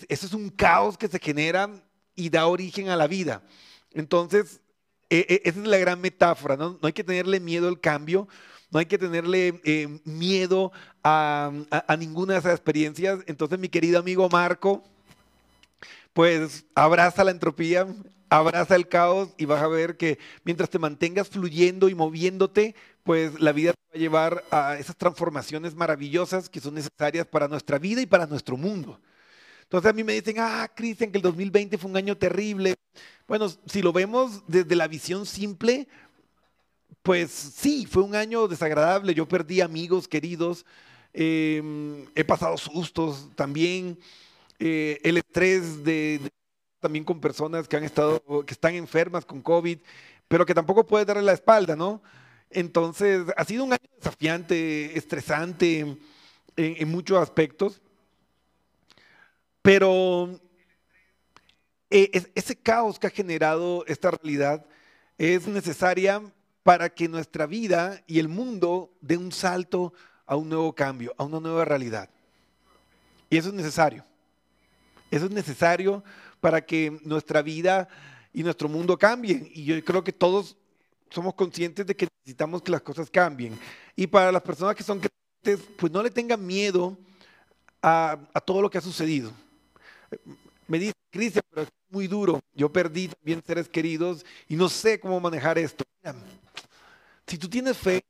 Eso 0.09 0.27
es 0.27 0.33
un 0.33 0.51
caos 0.51 0.99
que 0.99 1.09
se 1.09 1.19
genera 1.19 1.71
y 2.15 2.29
da 2.31 2.47
origen 2.47 2.89
a 2.89 2.97
la 2.97 3.07
vida. 3.07 3.43
Entonces, 3.93 4.61
e, 5.11 5.27
e, 5.29 5.43
esa 5.45 5.61
es 5.61 5.67
la 5.67 5.79
gran 5.79 6.01
metáfora, 6.01 6.57
¿no? 6.57 6.79
Hay 6.83 6.93
que 6.93 7.05
tenerle 7.05 7.41
miedo 7.41 7.69
al 7.69 7.81
cambio, 7.81 8.29
no 8.71 8.79
hay 8.79 8.87
que 8.87 8.99
tenerle 8.99 9.61
eh, 9.65 10.01
miedo 10.05 10.73
a, 11.05 11.53
ninguna 11.99 12.33
de 12.33 12.39
esas 12.41 12.53
experiencias. 12.53 13.21
Entonces, 13.27 13.59
mi 13.59 13.69
querido 13.69 13.99
amigo 13.99 14.29
Marco, 14.31 14.83
pues 16.15 16.65
abraza 16.75 17.25
la 17.25 17.31
entropía, 17.31 17.87
abraza 18.31 18.75
el 18.75 18.89
caos 18.89 19.29
y 19.37 19.45
vas 19.45 19.63
a 19.63 19.69
ver 19.69 19.99
que 19.99 20.19
mientras 20.45 20.71
te 20.71 20.79
mantengas 20.79 21.29
fluyendo 21.29 21.91
y 21.91 21.95
moviéndote, 21.95 22.75
pues 23.03 23.41
la 23.41 23.53
vida 23.53 23.73
te 23.73 23.79
va 23.91 23.95
a 23.95 23.99
llevar 23.99 24.45
a 24.51 24.77
esas 24.79 24.97
transformaciones 24.97 25.75
maravillosas 25.75 26.49
que 26.49 26.61
son 26.61 26.75
necesarias 26.75 27.27
para 27.27 27.49
nuestra 27.49 27.79
vida 27.79 28.01
y 28.01 28.07
para 28.07 28.27
nuestro 28.27 28.57
mundo. 28.57 29.01
Entonces 29.63 29.91
a 29.91 29.95
mí 29.95 30.05
me 30.05 30.13
dicen, 30.13 30.37
ah, 30.39 30.71
Cristian, 30.75 31.11
que 31.11 31.19
el 31.19 31.23
2020 31.23 31.79
fue 31.79 31.91
un 31.91 31.97
año 31.97 32.17
terrible. 32.17 32.75
Bueno, 33.27 33.49
si 33.67 33.83
lo 33.83 33.93
vemos 33.93 34.43
desde 34.47 34.77
la 34.77 34.87
visión 34.87 35.25
simple, 35.25 35.89
pues 37.03 37.31
sí, 37.31 37.87
fue 37.87 38.03
un 38.03 38.15
año 38.15 38.49
desagradable. 38.49 39.15
Yo 39.15 39.27
perdí 39.27 39.61
amigos 39.61 40.07
queridos, 40.07 40.65
eh, 41.15 42.07
he 42.15 42.25
pasado 42.25 42.57
sustos 42.57 43.31
también, 43.35 43.99
eh, 44.59 45.01
el 45.03 45.17
estrés 45.17 45.83
de, 45.83 46.21
de, 46.23 46.31
también 46.79 47.05
con 47.05 47.21
personas 47.21 47.67
que 47.67 47.77
han 47.77 47.85
estado, 47.85 48.45
que 48.47 48.55
están 48.55 48.75
enfermas 48.75 49.25
con 49.25 49.41
COVID, 49.41 49.79
pero 50.29 50.47
que 50.47 50.55
tampoco 50.55 50.87
puede 50.87 51.05
darle 51.05 51.23
la 51.23 51.33
espalda, 51.33 51.75
¿no? 51.75 52.03
Entonces, 52.55 53.27
ha 53.37 53.45
sido 53.45 53.65
un 53.65 53.73
año 53.73 53.89
desafiante, 53.97 54.97
estresante 54.97 55.97
en, 56.57 56.89
muchos 56.89 57.19
aspectos, 57.19 57.81
pero 59.63 60.41
eh, 61.91 62.31
ese 62.35 62.57
caos 62.57 62.99
que 62.99 63.07
ha 63.07 63.11
generado 63.11 63.85
esta 63.87 64.11
realidad 64.11 64.67
es 65.19 65.47
necesaria 65.47 66.23
para 66.63 66.89
que 66.89 67.09
nuestra 67.09 67.47
vida 67.47 68.03
y 68.07 68.19
el 68.19 68.29
mundo 68.29 68.93
dé 69.01 69.17
un 69.17 69.33
salto 69.33 69.93
a 70.27 70.37
un 70.37 70.49
nuevo 70.49 70.75
cambio, 70.75 71.15
a 71.19 71.25
una 71.25 71.41
nueva 71.41 71.65
realidad. 71.65 72.09
Y 73.31 73.37
eso 73.37 73.49
es 73.49 73.55
necesario. 73.55 74.05
Eso 75.11 75.27
es 75.27 75.31
necesario 75.31 76.03
para 76.41 76.65
que 76.65 76.99
nuestra 77.05 77.43
vida 77.43 77.89
y 78.33 78.43
nuestro 78.43 78.69
mundo 78.69 78.99
cambien. 78.99 79.49
Y 79.53 79.65
yo 79.65 79.85
creo 79.85 80.03
que 80.05 80.13
todos 80.13 80.57
somos 81.13 81.35
conscientes 81.35 81.87
de 81.87 81.95
que 81.95 82.09
necesitamos 82.19 82.63
que 82.63 82.73
las 82.73 82.83
cosas 82.83 83.11
cambien. 83.11 83.59
Y 83.95 84.07
para 84.07 84.33
las 84.33 84.43
personas 84.43 84.75
que 84.75 84.83
son 84.83 85.01
creyentes, 85.01 85.69
pues 85.77 85.93
no 85.93 86.03
le 86.03 86.11
tengan 86.11 86.45
miedo 86.45 86.97
a, 87.83 88.19
todo 88.45 88.63
lo 88.63 88.71
que 88.71 88.79
ha 88.79 88.83
sucedido. 88.83 89.33
Me 90.67 90.79
dice, 90.79 90.93
Cristian, 91.11 91.45
pero 91.51 91.63
es 91.63 91.69
muy 91.91 92.07
duro. 92.07 92.41
Yo 92.55 92.73
perdí 92.73 93.09
también 93.09 93.43
seres 93.45 93.69
queridos 93.69 94.25
y 94.49 94.57
no 94.57 94.69
sé 94.69 94.99
cómo 94.99 95.21
manejar 95.21 95.59
esto. 95.59 95.85
Mira, 96.03 96.17
si 97.27 97.39
tú 97.39 97.49
tienes 97.49 97.77
fe 97.77 98.03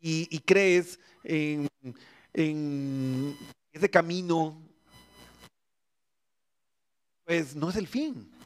y, 0.00 0.28
y 0.34 0.38
crees 0.40 0.98
en 1.22 1.68
ese 3.72 3.90
camino, 3.90 4.60
pues 7.24 7.54
no 7.54 7.70
es 7.70 7.76
el 7.76 7.86
fin. 7.86 8.39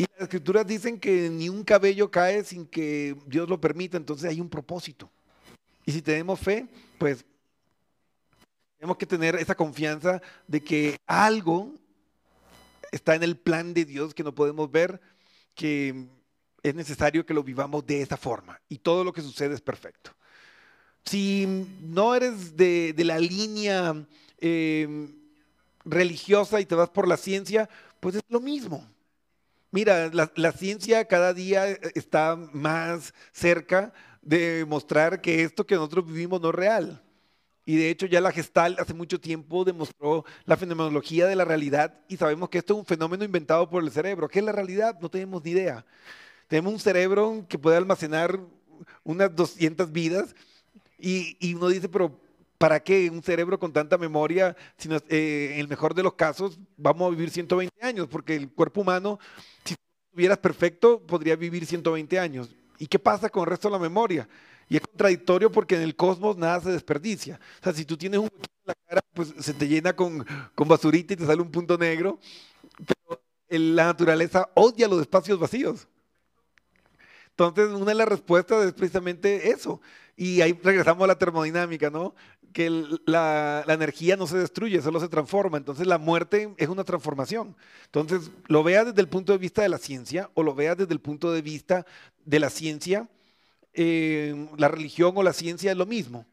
Y 0.00 0.06
las 0.12 0.22
escrituras 0.22 0.66
dicen 0.66 0.98
que 0.98 1.28
ni 1.28 1.50
un 1.50 1.62
cabello 1.62 2.10
cae 2.10 2.42
sin 2.42 2.64
que 2.64 3.14
Dios 3.26 3.50
lo 3.50 3.60
permita, 3.60 3.98
entonces 3.98 4.30
hay 4.30 4.40
un 4.40 4.48
propósito. 4.48 5.10
Y 5.84 5.92
si 5.92 6.00
tenemos 6.00 6.40
fe, 6.40 6.66
pues 6.96 7.22
tenemos 8.78 8.96
que 8.96 9.04
tener 9.04 9.34
esa 9.34 9.54
confianza 9.54 10.22
de 10.46 10.64
que 10.64 10.96
algo 11.06 11.74
está 12.90 13.14
en 13.14 13.22
el 13.22 13.36
plan 13.36 13.74
de 13.74 13.84
Dios 13.84 14.14
que 14.14 14.24
no 14.24 14.34
podemos 14.34 14.70
ver, 14.70 15.02
que 15.54 16.06
es 16.62 16.74
necesario 16.74 17.26
que 17.26 17.34
lo 17.34 17.42
vivamos 17.42 17.84
de 17.84 18.00
esa 18.00 18.16
forma. 18.16 18.58
Y 18.70 18.78
todo 18.78 19.04
lo 19.04 19.12
que 19.12 19.20
sucede 19.20 19.52
es 19.52 19.60
perfecto. 19.60 20.12
Si 21.04 21.46
no 21.82 22.14
eres 22.14 22.56
de, 22.56 22.94
la 22.96 23.18
línea 23.18 24.02
eh, 24.38 25.10
religiosa 25.84 26.58
y 26.58 26.64
te 26.64 26.74
vas 26.74 26.88
por 26.88 27.06
la 27.06 27.18
ciencia, 27.18 27.68
pues 28.00 28.14
es 28.14 28.22
lo 28.30 28.40
mismo. 28.40 28.88
Mira, 29.72 30.10
la, 30.12 30.52
ciencia 30.52 31.04
cada 31.04 31.32
día 31.32 31.66
está 31.94 32.34
más 32.36 33.14
cerca 33.32 33.92
de 34.20 34.64
mostrar 34.66 35.20
que 35.20 35.44
esto 35.44 35.64
que 35.64 35.76
nosotros 35.76 36.06
vivimos 36.06 36.40
no 36.40 36.48
es 36.48 36.54
real. 36.56 37.02
Y 37.64 37.76
de 37.76 37.90
hecho 37.90 38.06
ya 38.06 38.20
la 38.20 38.32
gestal 38.32 38.76
hace 38.80 38.94
mucho 38.94 39.20
tiempo 39.20 39.64
demostró 39.64 40.24
la 40.44 40.56
fenomenología 40.56 41.26
de 41.26 41.36
la 41.36 41.44
realidad 41.44 42.00
y 42.08 42.16
sabemos 42.16 42.48
que 42.48 42.58
esto 42.58 42.74
es 42.74 42.80
un 42.80 42.86
fenómeno 42.86 43.22
inventado 43.22 43.70
por 43.70 43.84
el 43.84 43.92
cerebro. 43.92 44.28
¿Qué 44.28 44.40
es 44.40 44.44
la 44.44 44.50
realidad? 44.50 44.98
No 45.00 45.08
tenemos 45.08 45.44
ni 45.44 45.52
idea. 45.52 45.86
Tenemos 46.48 46.72
un 46.72 46.80
cerebro 46.80 47.46
que 47.48 47.58
puede 47.58 47.76
almacenar 47.76 48.40
unas 49.04 49.34
200 49.36 49.92
vidas 49.92 50.34
y, 50.98 51.36
y 51.38 51.54
uno 51.54 51.68
dice, 51.68 51.88
pero 51.88 52.20
¿Para 52.60 52.78
qué 52.80 53.08
un 53.08 53.22
cerebro 53.22 53.58
con 53.58 53.72
tanta 53.72 53.96
memoria? 53.96 54.54
Si 54.76 54.86
no, 54.86 54.96
eh, 55.08 55.52
en 55.54 55.60
el 55.60 55.66
mejor 55.66 55.94
de 55.94 56.02
los 56.02 56.12
casos, 56.12 56.58
vamos 56.76 57.06
a 57.06 57.10
vivir 57.10 57.30
120 57.30 57.74
años, 57.80 58.06
porque 58.06 58.36
el 58.36 58.50
cuerpo 58.50 58.82
humano, 58.82 59.18
si 59.64 59.76
estuvieras 60.04 60.36
perfecto, 60.36 61.00
podría 61.00 61.36
vivir 61.36 61.64
120 61.64 62.18
años. 62.18 62.54
¿Y 62.78 62.86
qué 62.86 62.98
pasa 62.98 63.30
con 63.30 63.44
el 63.44 63.46
resto 63.46 63.68
de 63.68 63.72
la 63.72 63.78
memoria? 63.78 64.28
Y 64.68 64.76
es 64.76 64.82
contradictorio 64.82 65.50
porque 65.50 65.76
en 65.76 65.80
el 65.80 65.96
cosmos 65.96 66.36
nada 66.36 66.60
se 66.60 66.70
desperdicia. 66.70 67.40
O 67.60 67.64
sea, 67.64 67.72
si 67.72 67.86
tú 67.86 67.96
tienes 67.96 68.20
un 68.20 68.26
en 68.26 68.66
la 68.66 68.74
cara, 68.86 69.00
pues 69.14 69.32
se 69.38 69.54
te 69.54 69.66
llena 69.66 69.96
con, 69.96 70.26
con 70.54 70.68
basurita 70.68 71.14
y 71.14 71.16
te 71.16 71.24
sale 71.24 71.40
un 71.40 71.50
punto 71.50 71.78
negro. 71.78 72.18
Pero 72.76 73.22
la 73.48 73.86
naturaleza 73.86 74.50
odia 74.52 74.86
los 74.86 75.00
espacios 75.00 75.38
vacíos. 75.38 75.88
Entonces, 77.48 77.74
una 77.74 77.92
de 77.92 77.94
las 77.94 78.08
respuestas 78.08 78.64
es 78.66 78.72
precisamente 78.72 79.50
eso. 79.50 79.80
Y 80.16 80.42
ahí 80.42 80.52
regresamos 80.62 81.04
a 81.04 81.06
la 81.06 81.18
termodinámica, 81.18 81.88
¿no? 81.88 82.14
Que 82.52 82.68
la, 83.06 83.64
energía 83.66 84.16
no 84.16 84.26
se 84.26 84.36
destruye, 84.36 84.82
solo 84.82 85.00
se 85.00 85.08
transforma. 85.08 85.56
Entonces 85.56 85.86
la 85.86 85.96
muerte 85.96 86.52
es 86.58 86.68
una 86.68 86.84
transformación. 86.84 87.56
Entonces, 87.86 88.30
lo 88.46 88.62
veas 88.62 88.86
desde 88.86 89.00
el 89.00 89.08
punto 89.08 89.32
de 89.32 89.38
vista 89.38 89.62
de 89.62 89.70
la 89.70 89.78
ciencia 89.78 90.30
o 90.34 90.42
lo 90.42 90.54
veas 90.54 90.76
desde 90.76 90.92
el 90.92 91.00
punto 91.00 91.32
de 91.32 91.40
vista 91.40 91.86
de 92.26 92.38
la 92.38 92.50
ciencia, 92.50 93.08
eh, 93.72 94.48
la 94.58 94.68
religión 94.68 95.14
o 95.16 95.22
la 95.22 95.32
ciencia 95.32 95.70
es 95.70 95.76
lo 95.78 95.86
mismo. 95.86 96.26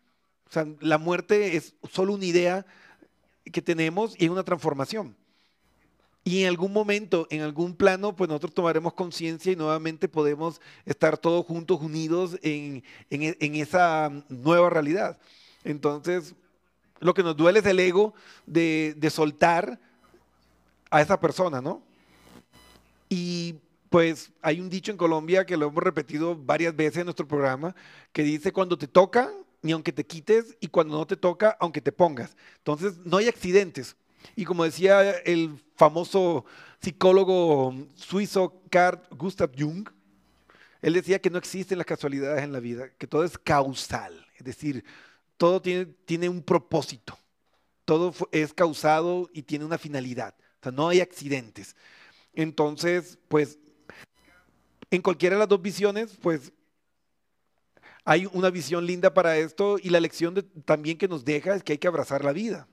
O 0.49 0.51
sea, 0.51 0.67
la 0.81 0.97
muerte 0.97 1.55
es 1.55 1.75
solo 1.89 2.13
una 2.13 2.25
idea 2.25 2.65
que 3.45 3.61
tenemos 3.61 4.15
y 4.17 4.25
es 4.25 4.31
una 4.31 4.43
transformación. 4.43 5.15
Y 6.27 6.43
en 6.43 6.49
algún 6.49 6.73
momento, 6.73 7.25
en 7.29 7.41
algún 7.41 7.73
plano, 7.73 8.13
pues 8.13 8.27
nosotros 8.27 8.53
tomaremos 8.53 8.91
conciencia 8.91 9.49
y 9.49 9.55
nuevamente 9.55 10.09
podemos 10.09 10.59
estar 10.85 11.17
todos 11.17 11.45
juntos, 11.45 11.79
unidos 11.79 12.37
en, 12.41 12.83
en 13.09 13.55
esa 13.55 14.11
nueva 14.27 14.69
realidad. 14.69 15.17
Entonces, 15.63 16.35
lo 16.99 17.13
que 17.13 17.23
nos 17.23 17.37
duele 17.37 17.59
es 17.59 17.65
el 17.65 17.79
ego 17.79 18.13
de, 18.45 18.93
de 18.97 19.09
soltar 19.09 19.79
a 20.91 21.01
esa 21.01 21.17
persona, 21.17 21.61
¿no? 21.61 21.81
Y 23.07 23.55
pues 23.89 24.29
hay 24.41 24.59
un 24.59 24.69
dicho 24.69 24.91
en 24.91 24.97
Colombia 24.97 25.45
que 25.45 25.55
lo 25.55 25.67
hemos 25.67 25.81
repetido 25.81 26.35
varias 26.35 26.75
veces 26.75 26.97
en 26.97 27.05
nuestro 27.05 27.25
programa, 27.25 27.73
que 28.11 28.23
dice 28.23 28.51
cuando 28.51 28.77
te 28.77 28.89
toca, 28.89 29.31
ni 29.61 29.71
aunque 29.71 29.93
te 29.93 30.05
quites, 30.05 30.57
y 30.59 30.67
cuando 30.67 30.97
no 30.97 31.07
te 31.07 31.15
toca, 31.15 31.55
aunque 31.61 31.79
te 31.79 31.93
pongas. 31.93 32.35
Entonces, 32.57 32.97
no 33.05 33.15
hay 33.15 33.29
accidentes. 33.29 33.95
Y 34.35 34.45
como 34.45 34.63
decía 34.63 35.11
el 35.19 35.59
famoso 35.75 36.45
psicólogo 36.81 37.73
suizo 37.95 38.61
Carl 38.69 39.01
Gustav 39.11 39.51
Jung, 39.57 39.89
él 40.81 40.93
decía 40.93 41.19
que 41.19 41.29
no 41.29 41.37
existen 41.37 41.77
las 41.77 41.87
casualidades 41.87 42.43
en 42.43 42.53
la 42.53 42.59
vida, 42.59 42.89
que 42.97 43.07
todo 43.07 43.23
es 43.23 43.37
causal, 43.37 44.25
es 44.37 44.45
decir, 44.45 44.83
todo 45.37 45.61
tiene, 45.61 46.29
un 46.29 46.41
propósito, 46.41 47.17
todo 47.85 48.13
es 48.31 48.53
causado 48.53 49.29
y 49.33 49.43
tiene 49.43 49.65
una 49.65 49.77
finalidad, 49.77 50.35
o 50.59 50.63
sea, 50.63 50.71
no 50.71 50.89
hay 50.89 51.01
accidentes. 51.01 51.75
Entonces, 52.33 53.17
pues, 53.27 53.57
en 54.91 55.01
cualquiera 55.01 55.35
de 55.35 55.39
las 55.39 55.49
dos 55.49 55.61
visiones, 55.61 56.17
pues, 56.21 56.51
hay 58.05 58.27
una 58.31 58.49
visión 58.49 58.85
linda 58.85 59.13
para 59.13 59.37
esto 59.37 59.77
y 59.81 59.89
la 59.89 59.99
lección 59.99 60.33
de- 60.33 60.43
también 60.43 60.97
que 60.97 61.07
nos 61.07 61.25
deja 61.25 61.55
es 61.55 61.63
que 61.63 61.73
hay 61.73 61.77
que 61.77 61.87
abrazar 61.87 62.23
la 62.23 62.31
vida, 62.31 62.67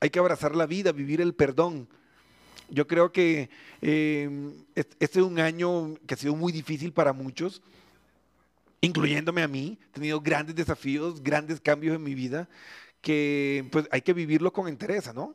hay 0.00 0.10
que 0.10 0.18
abrazar 0.18 0.54
la 0.54 0.66
vida, 0.66 0.92
vivir 0.92 1.20
el 1.20 1.34
perdón. 1.34 1.88
Yo 2.68 2.86
creo 2.86 3.12
que 3.12 3.48
es- 3.80 4.86
este 4.98 5.20
es 5.20 5.24
un 5.24 5.38
año 5.38 5.94
que 6.06 6.14
ha 6.14 6.16
sido 6.16 6.34
muy 6.34 6.52
difícil 6.52 6.92
para 6.92 7.12
muchos, 7.12 7.62
incluyéndome 8.80 9.42
a 9.42 9.48
mí. 9.48 9.78
He 9.82 9.92
tenido 9.92 10.20
grandes 10.20 10.54
desafíos, 10.56 11.22
grandes 11.22 11.60
cambios 11.60 11.96
en 11.96 12.02
mi 12.02 12.14
vida, 12.14 12.48
que 13.00 13.68
pues 13.72 13.88
hay 13.90 14.02
que 14.02 14.12
vivirlo 14.12 14.52
con 14.52 14.68
entereza, 14.68 15.12
¿no? 15.12 15.34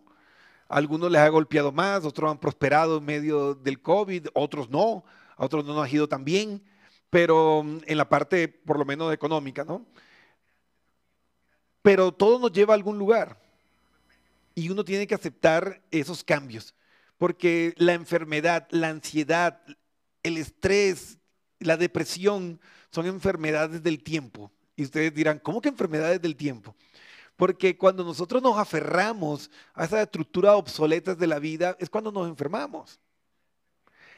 A 0.67 0.77
algunos 0.77 1.11
les 1.11 1.21
ha 1.21 1.29
golpeado 1.29 1.71
más, 1.71 2.05
otros 2.05 2.29
han 2.31 2.37
prosperado 2.39 2.97
en 2.97 3.05
medio 3.05 3.55
del 3.55 3.81
COVID, 3.81 4.27
otros 4.33 4.69
no, 4.69 5.03
a 5.37 5.45
otros 5.45 5.65
no 5.65 5.73
nos 5.75 5.85
ha 5.85 5.89
ido 5.89 6.07
tan 6.07 6.23
bien, 6.23 6.61
pero 7.09 7.63
mm, 7.63 7.79
en 7.85 7.97
la 7.97 8.07
parte 8.09 8.47
por 8.47 8.77
lo 8.77 8.85
menos 8.85 9.13
económica, 9.13 9.63
¿no? 9.63 9.85
Pero 11.81 12.11
todo 12.11 12.39
nos 12.39 12.51
lleva 12.51 12.73
a 12.73 12.77
algún 12.77 12.97
lugar 12.97 13.37
y 14.61 14.69
uno 14.69 14.85
tiene 14.85 15.07
que 15.07 15.15
aceptar 15.15 15.81
esos 15.89 16.23
cambios, 16.23 16.75
porque 17.17 17.73
la 17.77 17.93
enfermedad, 17.93 18.67
la 18.69 18.89
ansiedad, 18.89 19.59
el 20.21 20.37
estrés, 20.37 21.17
la 21.57 21.77
depresión 21.77 22.61
son 22.91 23.07
enfermedades 23.07 23.81
del 23.81 24.03
tiempo. 24.03 24.51
Y 24.75 24.83
ustedes 24.83 25.15
dirán, 25.15 25.39
¿cómo 25.39 25.61
que 25.61 25.69
enfermedades 25.69 26.21
del 26.21 26.35
tiempo? 26.35 26.75
Porque 27.37 27.75
cuando 27.75 28.03
nosotros 28.03 28.43
nos 28.43 28.55
aferramos 28.59 29.49
a 29.73 29.85
esas 29.85 30.03
estructuras 30.03 30.53
obsoletas 30.53 31.17
de 31.17 31.25
la 31.25 31.39
vida, 31.39 31.75
es 31.79 31.89
cuando 31.89 32.11
nos 32.11 32.27
enfermamos. 32.29 32.99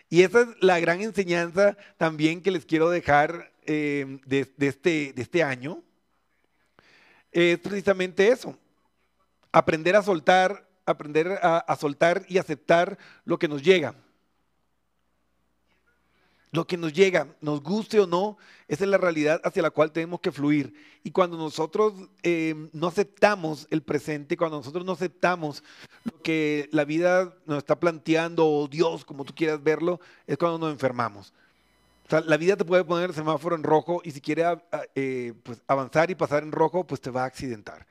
Y 0.10 0.23
esa 0.23 0.41
es 0.41 0.47
la 0.60 0.77
gran 0.82 0.99
enseñanza 0.99 1.77
también 1.95 2.41
que 2.41 2.51
les 2.51 2.65
quiero 2.65 2.89
dejar 2.89 3.53
eh, 3.65 4.19
de, 4.25 4.53
de 4.58 4.67
este, 4.67 5.13
de 5.13 5.21
este 5.21 5.41
año. 5.41 5.82
Es 7.32 7.60
precisamente 7.60 8.27
eso. 8.27 8.58
Aprender 9.53 9.95
a 9.95 10.01
soltar, 10.01 10.67
aprender 10.85 11.39
a, 11.41 11.75
soltar 11.79 12.25
y 12.27 12.39
aceptar 12.39 12.97
lo 13.23 13.37
que 13.39 13.47
nos 13.47 13.61
llega. 13.61 13.93
Lo 16.51 16.67
que 16.67 16.75
nos 16.75 16.91
llega, 16.91 17.27
nos 17.39 17.63
guste 17.63 17.99
o 17.99 18.05
no, 18.05 18.37
esa 18.67 18.83
es 18.83 18.89
la 18.89 18.97
realidad 18.97 19.41
hacia 19.43 19.61
la 19.61 19.71
cual 19.71 19.91
tenemos 19.91 20.19
que 20.19 20.31
fluir. 20.31 20.73
Y 21.03 21.11
cuando 21.11 21.37
nosotros 21.37 21.93
eh, 22.23 22.69
no 22.73 22.87
aceptamos 22.87 23.67
el 23.69 23.81
presente, 23.81 24.37
cuando 24.37 24.57
nosotros 24.57 24.83
no 24.85 24.91
aceptamos 24.91 25.63
lo 26.03 26.21
que 26.21 26.69
la 26.71 26.83
vida 26.85 27.33
nos 27.45 27.59
está 27.59 27.79
planteando, 27.79 28.47
o 28.47 28.67
Dios, 28.67 29.05
como 29.05 29.23
tú 29.23 29.33
quieras 29.33 29.63
verlo, 29.63 29.99
es 30.27 30.37
cuando 30.37 30.57
nos 30.59 30.71
enfermamos. 30.71 31.33
O 32.11 32.19
la 32.21 32.37
vida 32.37 32.55
te 32.55 32.65
puede 32.65 32.83
poner 32.83 33.09
el 33.09 33.15
semáforo 33.15 33.55
en 33.55 33.63
rojo 33.63 34.01
y 34.03 34.11
si 34.11 34.19
a- 34.41 34.61
eh, 34.93 35.33
pues, 35.43 35.61
avanzar 35.67 36.11
y 36.11 36.15
pasar 36.15 36.43
en 36.43 36.51
rojo, 36.51 36.85
pues 36.85 37.01
te 37.01 37.09
va 37.09 37.23
a 37.23 37.25
accidentar. 37.27 37.87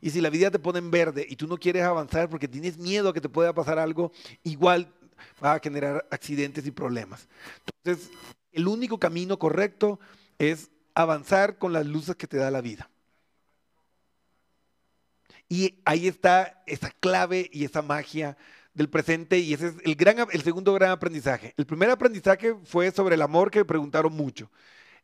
Y 0.00 0.10
si 0.10 0.20
la 0.20 0.30
vida 0.30 0.50
te 0.50 0.58
pone 0.58 0.78
en 0.78 0.90
verde 0.90 1.26
y 1.28 1.36
tú 1.36 1.46
no 1.46 1.56
quieres 1.56 1.82
avanzar 1.82 2.28
porque 2.28 2.48
tienes 2.48 2.78
miedo 2.78 3.08
a 3.08 3.14
que 3.14 3.20
te 3.20 3.28
pueda 3.28 3.54
pasar 3.54 3.78
algo, 3.78 4.12
igual 4.42 4.92
va 5.42 5.54
a 5.54 5.60
generar 5.60 6.06
accidentes 6.10 6.66
y 6.66 6.70
problemas. 6.70 7.28
Entonces, 7.82 8.10
el 8.52 8.68
único 8.68 8.98
camino 8.98 9.38
correcto 9.38 9.98
es 10.38 10.70
avanzar 10.94 11.58
con 11.58 11.72
las 11.72 11.86
luces 11.86 12.16
que 12.16 12.26
te 12.26 12.36
da 12.36 12.50
la 12.50 12.60
vida. 12.60 12.90
Y 15.48 15.78
ahí 15.84 16.08
está 16.08 16.62
esa 16.66 16.90
clave 16.90 17.48
y 17.52 17.64
esa 17.64 17.82
magia 17.82 18.36
del 18.74 18.90
presente 18.90 19.38
y 19.38 19.54
ese 19.54 19.68
es 19.68 19.74
el, 19.84 19.94
gran, 19.94 20.26
el 20.32 20.42
segundo 20.42 20.72
gran 20.74 20.90
aprendizaje. 20.90 21.54
El 21.56 21.66
primer 21.66 21.90
aprendizaje 21.90 22.54
fue 22.64 22.90
sobre 22.90 23.14
el 23.14 23.22
amor 23.22 23.50
que 23.50 23.60
me 23.60 23.64
preguntaron 23.64 24.12
mucho. 24.12 24.50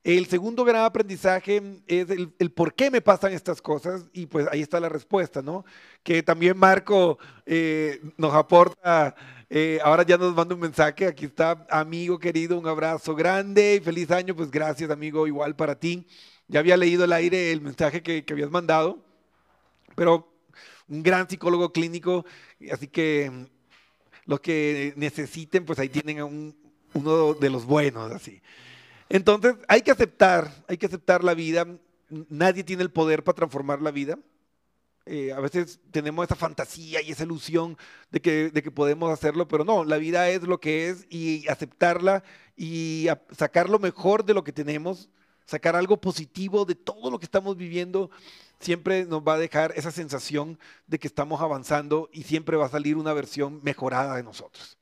El 0.04 0.26
segundo 0.26 0.64
gran 0.64 0.84
aprendizaje 0.84 1.62
es 1.86 2.10
el, 2.10 2.28
por 2.50 2.74
qué 2.74 2.90
me 2.90 3.00
pasan 3.00 3.32
estas 3.32 3.62
cosas 3.62 4.04
y 4.12 4.26
pues 4.26 4.48
ahí 4.50 4.60
está 4.60 4.80
la 4.80 4.88
respuesta, 4.88 5.42
¿no? 5.42 5.64
Que 6.02 6.24
también 6.24 6.58
Marco 6.58 7.18
eh, 7.46 8.00
nos 8.16 8.34
aporta, 8.34 9.14
eh, 9.48 9.78
ahora 9.84 10.02
ya 10.02 10.18
nos 10.18 10.34
manda 10.34 10.56
un 10.56 10.60
mensaje, 10.60 11.06
aquí 11.06 11.26
está, 11.26 11.64
amigo 11.70 12.18
querido, 12.18 12.58
un 12.58 12.66
abrazo 12.66 13.14
grande 13.14 13.76
y 13.76 13.80
feliz 13.80 14.10
año, 14.10 14.34
pues 14.34 14.50
gracias 14.50 14.90
amigo, 14.90 15.28
igual 15.28 15.54
para 15.54 15.78
ti. 15.78 16.04
Ya 16.48 16.58
había 16.58 16.76
leído 16.76 17.04
el 17.04 17.12
aire 17.12 17.52
el 17.52 17.60
mensaje 17.60 18.02
que, 18.02 18.24
que 18.24 18.32
habías 18.32 18.50
mandado, 18.50 18.98
pero 19.94 20.28
un 20.88 21.04
gran 21.04 21.28
psicólogo 21.28 21.72
clínico, 21.72 22.24
así 22.72 22.88
que 22.88 23.30
los 24.26 24.40
que 24.40 24.94
necesiten, 24.96 25.64
pues 25.64 25.78
ahí 25.78 25.88
tienen 25.88 26.18
a 26.18 26.24
un- 26.24 26.56
uno 26.94 27.34
de 27.34 27.50
los 27.50 27.64
buenos, 27.64 28.10
así. 28.10 28.42
Entonces, 29.12 29.56
hay 29.68 29.82
que 29.82 29.90
aceptar, 29.90 30.50
hay 30.66 30.78
que 30.78 30.86
aceptar 30.86 31.22
la 31.22 31.34
vida. 31.34 31.66
Nadie 32.08 32.64
tiene 32.64 32.82
el 32.82 32.90
poder 32.90 33.22
para 33.22 33.36
transformar 33.36 33.82
la 33.82 33.90
vida. 33.90 34.18
Eh, 35.04 35.32
a 35.32 35.40
veces 35.40 35.80
tenemos 35.90 36.24
esa 36.24 36.34
fantasía 36.34 37.02
y 37.02 37.10
esa 37.10 37.24
ilusión 37.24 37.76
de 38.10 38.22
que, 38.22 38.50
de 38.50 38.62
que 38.62 38.70
podemos 38.70 39.12
hacerlo, 39.12 39.46
pero 39.48 39.66
no, 39.66 39.84
la 39.84 39.98
vida 39.98 40.30
es 40.30 40.44
lo 40.44 40.60
que 40.60 40.88
es 40.88 41.06
y 41.10 41.46
aceptarla 41.48 42.24
y 42.56 43.08
sacar 43.36 43.68
lo 43.68 43.78
mejor 43.78 44.24
de 44.24 44.32
lo 44.32 44.44
que 44.44 44.52
tenemos, 44.52 45.10
sacar 45.44 45.76
algo 45.76 46.00
positivo 46.00 46.64
de 46.64 46.74
todo 46.74 47.10
lo 47.10 47.18
que 47.18 47.26
estamos 47.26 47.58
viviendo, 47.58 48.10
siempre 48.60 49.04
nos 49.04 49.20
va 49.20 49.34
a 49.34 49.38
dejar 49.38 49.74
esa 49.76 49.90
sensación 49.90 50.58
de 50.86 50.98
que 50.98 51.08
estamos 51.08 51.42
avanzando 51.42 52.08
y 52.14 52.22
siempre 52.22 52.56
va 52.56 52.64
a 52.64 52.70
salir 52.70 52.96
una 52.96 53.12
versión 53.12 53.60
mejorada 53.62 54.16
de 54.16 54.22
nosotros. 54.22 54.78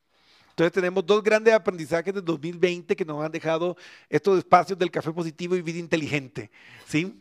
Entonces 0.50 0.72
tenemos 0.72 1.04
dos 1.06 1.22
grandes 1.22 1.54
aprendizajes 1.54 2.12
del 2.12 2.24
2020 2.24 2.94
que 2.94 3.04
nos 3.04 3.24
han 3.24 3.32
dejado 3.32 3.76
estos 4.08 4.38
espacios 4.38 4.78
del 4.78 4.90
café 4.90 5.12
positivo 5.12 5.56
y 5.56 5.62
vida 5.62 5.78
inteligente, 5.78 6.50
¿sí? 6.86 7.18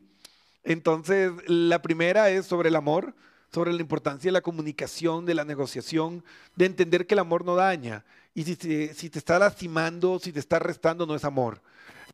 Entonces, 0.64 1.32
la 1.48 1.82
primera 1.82 2.30
es 2.30 2.46
sobre 2.46 2.70
el 2.70 2.76
amor, 2.76 3.16
sobre 3.52 3.74
la 3.74 3.82
importancia 3.82 4.28
de 4.28 4.34
la 4.34 4.42
comunicación, 4.42 5.26
de 5.26 5.34
la 5.34 5.46
negociación, 5.46 6.24
de 6.56 6.66
entender 6.66 7.08
que 7.08 7.16
el 7.16 7.20
amor 7.20 7.46
no 7.46 7.56
daña. 7.56 8.06
Y 8.36 8.44
si 8.44 8.56
te, 8.56 8.94
si 8.94 9.10
te 9.10 9.20
está 9.20 9.40
lastimando, 9.40 10.20
si 10.20 10.32
te 10.32 10.40
está 10.40 10.60
restando, 10.60 11.06
no 11.06 11.16
es 11.16 11.24
amor. 11.24 11.62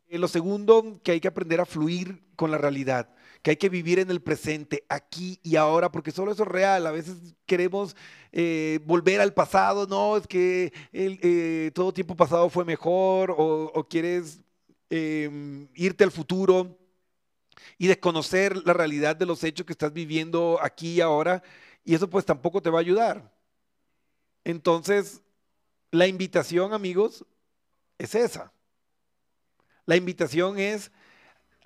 Eh, 0.08 0.18
lo 0.18 0.28
segundo, 0.28 1.00
que 1.02 1.12
hay 1.12 1.20
que 1.20 1.28
aprender 1.28 1.60
a 1.60 1.66
fluir 1.66 2.22
con 2.36 2.50
la 2.50 2.58
realidad, 2.58 3.08
que 3.46 3.50
hay 3.50 3.56
que 3.58 3.68
vivir 3.68 4.00
en 4.00 4.10
el 4.10 4.20
presente, 4.20 4.84
aquí 4.88 5.38
y 5.44 5.54
ahora, 5.54 5.92
porque 5.92 6.10
solo 6.10 6.32
eso 6.32 6.42
es 6.42 6.48
real. 6.48 6.84
A 6.84 6.90
veces 6.90 7.14
queremos 7.46 7.94
eh, 8.32 8.80
volver 8.84 9.20
al 9.20 9.34
pasado, 9.34 9.86
no, 9.86 10.16
es 10.16 10.26
que 10.26 10.72
el, 10.90 11.20
eh, 11.22 11.70
todo 11.72 11.92
tiempo 11.92 12.16
pasado 12.16 12.50
fue 12.50 12.64
mejor, 12.64 13.32
o, 13.38 13.86
quieres 13.88 14.40
eh, 14.90 15.68
irte 15.76 16.02
al 16.02 16.10
futuro 16.10 16.76
y 17.78 17.86
desconocer 17.86 18.56
la 18.66 18.72
realidad 18.72 19.14
de 19.14 19.26
los 19.26 19.44
hechos 19.44 19.64
que 19.64 19.74
estás 19.74 19.92
viviendo 19.92 20.58
aquí 20.60 20.94
y 20.94 21.00
ahora, 21.00 21.40
y 21.84 21.94
eso 21.94 22.10
pues 22.10 22.24
tampoco 22.24 22.60
te 22.60 22.70
va 22.70 22.78
a 22.78 22.80
ayudar. 22.80 23.32
Entonces, 24.42 25.22
la 25.92 26.08
invitación, 26.08 26.74
amigos, 26.74 27.24
es 27.96 28.16
esa. 28.16 28.52
La 29.84 29.94
invitación 29.94 30.58
es 30.58 30.90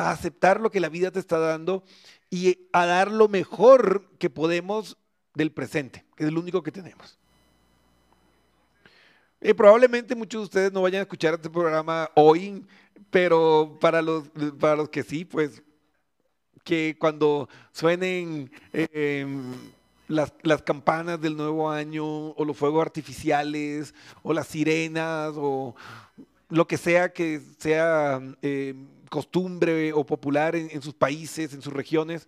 a 0.08 0.12
aceptar 0.12 0.60
lo 0.60 0.70
que 0.70 0.80
la 0.80 0.88
vida 0.88 1.10
te 1.10 1.18
está 1.18 1.38
dando 1.38 1.84
y 2.30 2.68
a 2.72 2.86
dar 2.86 3.10
lo 3.10 3.28
mejor 3.28 4.08
que 4.18 4.30
podemos 4.30 4.96
del 5.34 5.52
presente, 5.52 6.04
que 6.16 6.24
es 6.24 6.28
el 6.28 6.38
único 6.38 6.62
que 6.62 6.72
tenemos. 6.72 7.18
Eh, 9.40 9.54
probablemente 9.54 10.14
muchos 10.14 10.42
de 10.42 10.44
ustedes 10.44 10.72
no 10.72 10.82
vayan 10.82 11.00
a 11.00 11.02
escuchar 11.02 11.34
este 11.34 11.48
programa 11.48 12.10
hoy, 12.14 12.64
pero 13.10 13.78
para 13.80 14.02
los, 14.02 14.28
para 14.58 14.76
los 14.76 14.88
que 14.90 15.02
sí, 15.02 15.24
pues 15.24 15.62
que 16.62 16.96
cuando 16.98 17.48
suenen 17.72 18.50
eh, 18.72 19.26
las, 20.08 20.32
las 20.42 20.62
campanas 20.62 21.20
del 21.20 21.36
nuevo 21.36 21.70
año 21.70 22.04
o 22.04 22.44
los 22.44 22.56
fuegos 22.56 22.82
artificiales 22.82 23.94
o 24.22 24.32
las 24.32 24.48
sirenas 24.48 25.32
o 25.36 25.74
lo 26.50 26.66
que 26.66 26.76
sea 26.76 27.12
que 27.12 27.40
sea 27.58 28.20
eh, 28.42 28.74
costumbre 29.10 29.92
o 29.92 30.06
popular 30.06 30.56
en, 30.56 30.80
sus 30.80 30.94
países, 30.94 31.52
en 31.52 31.60
sus 31.60 31.72
regiones, 31.72 32.26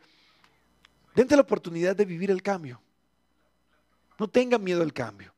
dense 1.14 1.36
la 1.36 1.42
oportunidad 1.42 1.96
de 1.96 2.04
vivir 2.04 2.30
el 2.30 2.42
cambio. 2.42 2.82
No 4.18 4.28
tengan 4.28 4.62
miedo 4.62 4.82
al 4.82 4.92
cambio. 4.92 5.32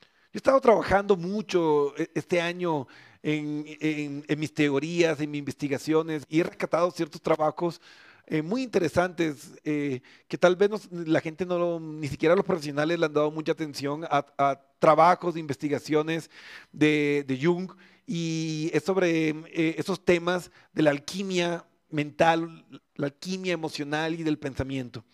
Yo 0.00 0.34
he 0.34 0.38
estado 0.38 0.60
trabajando 0.60 1.16
mucho 1.16 1.96
eh, 1.96 2.10
este 2.14 2.40
año 2.40 2.86
en, 3.22 4.24
mis 4.38 4.54
teorías, 4.54 5.18
en 5.20 5.30
mis 5.30 5.38
investigaciones 5.38 6.24
y 6.28 6.40
he 6.40 6.42
rescatado 6.42 6.90
ciertos 6.90 7.22
trabajos 7.22 7.80
eh, 8.26 8.42
muy 8.42 8.62
interesantes 8.62 9.52
eh, 9.64 10.00
que 10.28 10.38
tal 10.38 10.56
vez 10.56 10.88
la 10.90 11.20
gente 11.20 11.46
no, 11.46 11.80
ni 11.80 12.08
siquiera 12.08 12.34
los 12.34 12.44
profesionales 12.44 12.98
le 12.98 13.06
han 13.06 13.12
dado 13.12 13.30
mucha 13.30 13.52
atención 13.52 14.04
a, 14.10 14.60
trabajos 14.78 15.34
de 15.34 15.40
investigaciones 15.40 16.28
de 16.72 17.38
Jung 17.40 17.70
y 18.06 18.70
es 18.72 18.82
sobre 18.84 19.30
eh, 19.30 19.74
esos 19.78 20.04
temas 20.04 20.50
de 20.72 20.82
la 20.82 20.90
alquimia 20.90 21.64
mental, 21.90 22.64
la 22.94 23.06
alquimia 23.06 23.52
emocional 23.52 24.18
y 24.18 24.22
del 24.22 24.38
pensamiento. 24.38 25.04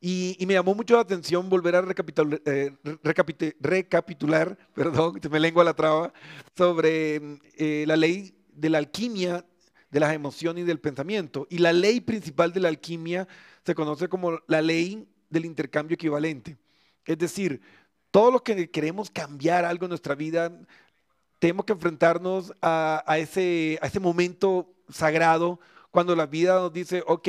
Y, 0.00 0.36
y 0.38 0.46
me 0.46 0.54
llamó 0.54 0.74
mucho 0.74 0.94
la 0.94 1.00
atención 1.00 1.48
volver 1.48 1.74
a 1.76 1.80
eh, 1.80 1.84
re- 2.84 2.98
recapite- 3.02 3.56
recapitular, 3.60 4.56
perdón, 4.74 5.18
se 5.22 5.28
me 5.28 5.40
lengua 5.40 5.64
la 5.64 5.74
traba, 5.74 6.12
sobre 6.56 7.20
mm, 7.20 7.38
eh, 7.56 7.84
la 7.86 7.96
ley 7.96 8.34
de 8.52 8.70
la 8.70 8.78
alquimia 8.78 9.44
de 9.90 10.00
las 10.00 10.12
emociones 10.14 10.62
y 10.64 10.66
del 10.66 10.80
pensamiento. 10.80 11.46
Y 11.50 11.58
la 11.58 11.72
ley 11.72 12.00
principal 12.00 12.52
de 12.52 12.60
la 12.60 12.68
alquimia 12.68 13.26
se 13.64 13.74
conoce 13.74 14.08
como 14.08 14.38
la 14.46 14.60
ley 14.60 15.08
del 15.30 15.44
intercambio 15.44 15.94
equivalente. 15.94 16.56
Es 17.04 17.18
decir, 17.18 17.60
todos 18.10 18.32
los 18.32 18.42
que 18.42 18.70
queremos 18.70 19.10
cambiar 19.10 19.64
algo 19.64 19.86
en 19.86 19.90
nuestra 19.90 20.14
vida, 20.14 20.52
tenemos 21.38 21.64
que 21.64 21.72
enfrentarnos 21.72 22.52
a, 22.62 23.02
ese, 23.18 23.78
ese 23.82 24.00
momento 24.00 24.74
sagrado 24.88 25.60
cuando 25.90 26.14
la 26.16 26.26
vida 26.26 26.54
nos 26.54 26.72
dice, 26.72 27.02
ok, 27.06 27.28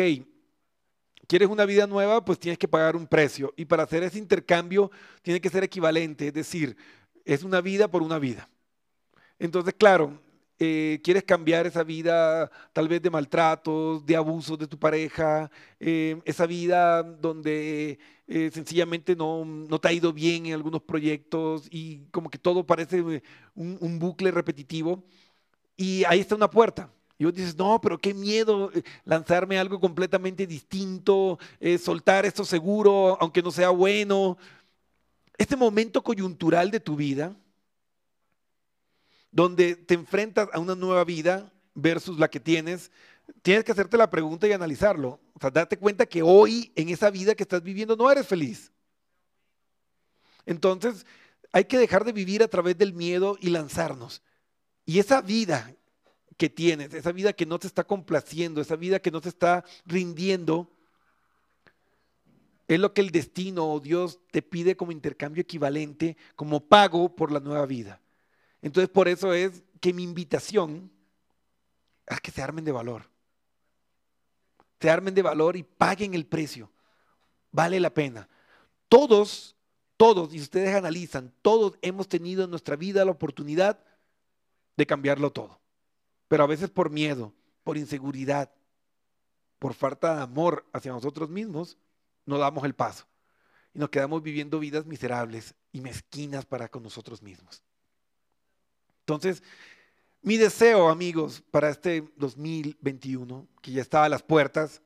quieres 1.28 1.50
una 1.50 1.66
vida 1.66 1.88
nueva, 1.88 2.24
pues 2.24 2.40
tienes 2.40 2.58
que 2.58 2.68
pagar 2.68 2.96
un 2.96 3.08
precio. 3.08 3.54
Y 3.58 3.66
para 3.66 3.84
hacer 3.84 4.04
ese 4.04 4.18
intercambio 4.18 4.92
tiene 5.22 5.42
que 5.42 5.50
ser 5.50 5.64
equivalente, 5.64 6.28
es 6.28 6.34
decir, 6.34 6.78
es 7.26 7.44
una 7.44 7.62
vida 7.62 7.90
por 7.90 8.02
una 8.02 8.20
vida. 8.20 8.50
Entonces, 9.40 9.74
claro, 9.78 10.20
eh, 10.60 11.00
quieres 11.04 11.24
cambiar 11.24 11.68
esa 11.68 11.84
vida 11.84 12.50
tal 12.74 12.88
vez 12.88 13.00
de 13.02 13.12
maltratos, 13.12 14.04
de 14.06 14.16
abusos 14.16 14.58
de 14.58 14.66
tu 14.68 14.80
pareja, 14.80 15.52
eh, 15.80 16.20
esa 16.26 16.48
vida 16.48 17.04
donde 17.04 18.00
eh, 18.28 18.50
sencillamente 18.52 19.16
no, 19.16 19.46
no 19.46 19.80
te 19.80 19.88
ha 19.88 19.94
ido 19.94 20.12
bien 20.12 20.48
en 20.48 20.54
algunos 20.54 20.82
proyectos 20.82 21.68
y 21.70 22.08
como 22.10 22.32
que 22.32 22.40
todo 22.40 22.66
parece 22.66 23.02
un, 23.02 23.78
un 23.80 24.00
bucle 24.00 24.32
repetitivo. 24.32 25.04
Y 25.78 26.04
ahí 26.06 26.22
está 26.22 26.36
una 26.36 26.50
puerta. 26.50 26.90
Y 27.20 27.26
vos 27.26 27.34
dices, 27.34 27.56
no, 27.56 27.80
pero 27.82 27.98
qué 27.98 28.14
miedo 28.14 28.72
lanzarme 29.06 29.58
a 29.58 29.62
algo 29.62 29.80
completamente 29.80 30.48
distinto, 30.48 31.40
soltar 31.80 32.26
esto 32.26 32.46
seguro, 32.46 33.18
aunque 33.20 33.42
no 33.42 33.52
sea 33.52 33.70
bueno. 33.70 34.38
Este 35.38 35.56
momento 35.56 36.04
coyuntural 36.04 36.72
de 36.72 36.80
tu 36.80 36.96
vida, 36.96 37.36
donde 39.32 39.76
te 39.76 39.94
enfrentas 39.94 40.50
a 40.54 40.60
una 40.60 40.76
nueva 40.76 41.04
vida 41.04 41.52
versus 41.74 42.20
la 42.20 42.30
que 42.30 42.40
tienes, 42.40 42.92
tienes 43.42 43.64
que 43.64 43.72
hacerte 43.72 43.98
la 43.98 44.10
pregunta 44.10 44.48
y 44.48 44.54
analizarlo. 44.54 45.20
O 45.34 45.40
sea, 45.40 45.52
date 45.52 45.78
cuenta 45.78 46.06
que 46.06 46.22
hoy 46.22 46.72
en 46.76 46.90
esa 46.90 47.10
vida 47.10 47.36
que 47.36 47.44
estás 47.44 47.62
viviendo 47.62 47.96
no 47.96 48.10
eres 48.12 48.28
feliz. 48.28 48.72
Entonces, 50.46 51.06
hay 51.52 51.66
que 51.66 51.78
dejar 51.78 52.06
de 52.06 52.14
vivir 52.14 52.42
a 52.44 52.48
través 52.48 52.78
del 52.78 52.94
miedo 52.94 53.38
y 53.40 53.50
lanzarnos. 53.50 54.22
Y 54.86 55.00
esa 55.00 55.22
vida 55.22 55.76
que 56.38 56.50
tienes, 56.50 56.94
esa 56.94 57.12
vida 57.12 57.34
que 57.34 57.46
no 57.46 57.60
te 57.60 57.68
está 57.68 57.84
complaciendo, 57.84 58.62
esa 58.62 58.76
vida 58.76 59.00
que 59.00 59.12
no 59.12 59.22
te 59.22 59.30
está 59.30 59.66
rindiendo, 59.86 60.72
es 62.68 62.80
lo 62.80 62.94
que 62.94 63.02
el 63.02 63.12
destino 63.12 63.70
o 63.72 63.80
Dios 63.80 64.20
te 64.32 64.42
pide 64.42 64.76
como 64.76 64.92
intercambio 64.92 65.42
equivalente, 65.42 66.18
como 66.36 66.60
pago 66.60 67.16
por 67.16 67.32
la 67.32 67.40
nueva 67.40 67.66
vida. 67.66 68.02
Entonces, 68.68 68.90
por 68.90 69.08
eso 69.08 69.34
es 69.34 69.64
que 69.80 69.94
mi 69.94 70.04
invitación 70.04 70.92
es 72.06 72.20
que 72.20 72.32
se 72.32 72.42
armen 72.42 72.66
de 72.66 72.74
valor. 72.74 73.10
Se 74.82 74.90
armen 74.90 75.16
de 75.16 75.22
valor 75.22 75.56
y 75.56 75.64
paguen 75.64 76.14
el 76.14 76.26
precio. 76.26 76.70
Vale 77.50 77.80
la 77.80 77.94
pena. 77.94 78.28
Todos, 78.90 79.56
todos, 79.96 80.34
y 80.34 80.42
ustedes 80.42 80.76
analizan, 80.76 81.34
todos 81.42 81.78
hemos 81.82 82.10
tenido 82.10 82.44
en 82.44 82.50
nuestra 82.50 82.76
vida 82.76 83.06
la 83.06 83.12
oportunidad 83.12 83.80
de 84.76 84.86
cambiarlo 84.86 85.32
todo. 85.32 85.62
Pero 86.28 86.44
a 86.44 86.48
veces 86.48 86.70
por 86.70 86.90
miedo, 86.90 87.34
por 87.64 87.78
inseguridad, 87.78 88.52
por 89.60 89.76
falta 89.76 90.14
de 90.14 90.24
amor 90.24 90.66
hacia 90.74 90.92
nosotros 90.92 91.30
mismos, 91.30 91.78
no 92.26 92.38
damos 92.38 92.66
el 92.66 92.76
paso. 92.76 93.08
Y 93.74 93.80
nos 93.80 93.92
quedamos 93.92 94.22
viviendo 94.24 94.60
vidas 94.60 94.86
miserables 94.86 95.56
y 95.72 95.80
mezquinas 95.80 96.46
para 96.46 96.68
con 96.68 96.84
nosotros 96.84 97.22
mismos. 97.22 97.64
Entonces, 99.08 99.42
mi 100.22 100.36
deseo, 100.36 100.90
amigos, 100.90 101.42
para 101.50 101.70
este 101.70 102.04
2021, 102.18 103.48
que 103.62 103.72
ya 103.72 103.82
está 103.82 104.04
a 104.04 104.10
las 104.10 104.22
puertas, 104.22 104.82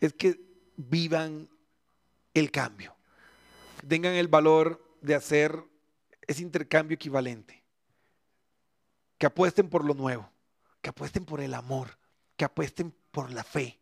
es 0.00 0.14
que 0.14 0.40
vivan 0.74 1.50
el 2.32 2.50
cambio, 2.50 2.96
tengan 3.86 4.14
el 4.14 4.28
valor 4.28 4.82
de 5.02 5.14
hacer 5.14 5.62
ese 6.26 6.40
intercambio 6.40 6.94
equivalente, 6.94 7.62
que 9.18 9.26
apuesten 9.26 9.68
por 9.68 9.84
lo 9.84 9.92
nuevo, 9.92 10.30
que 10.80 10.88
apuesten 10.88 11.26
por 11.26 11.42
el 11.42 11.52
amor, 11.52 11.98
que 12.38 12.46
apuesten 12.46 12.94
por 13.10 13.30
la 13.30 13.44
fe. 13.44 13.78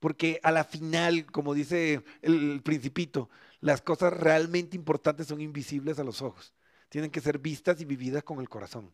Porque 0.00 0.40
a 0.42 0.50
la 0.50 0.64
final, 0.64 1.26
como 1.26 1.52
dice 1.52 2.02
el 2.22 2.62
principito, 2.62 3.28
las 3.60 3.82
cosas 3.82 4.14
realmente 4.14 4.76
importantes 4.76 5.26
son 5.26 5.42
invisibles 5.42 5.98
a 5.98 6.04
los 6.04 6.22
ojos. 6.22 6.54
Tienen 6.88 7.10
que 7.10 7.20
ser 7.20 7.38
vistas 7.38 7.80
y 7.80 7.84
vividas 7.84 8.22
con 8.22 8.40
el 8.40 8.48
corazón. 8.48 8.92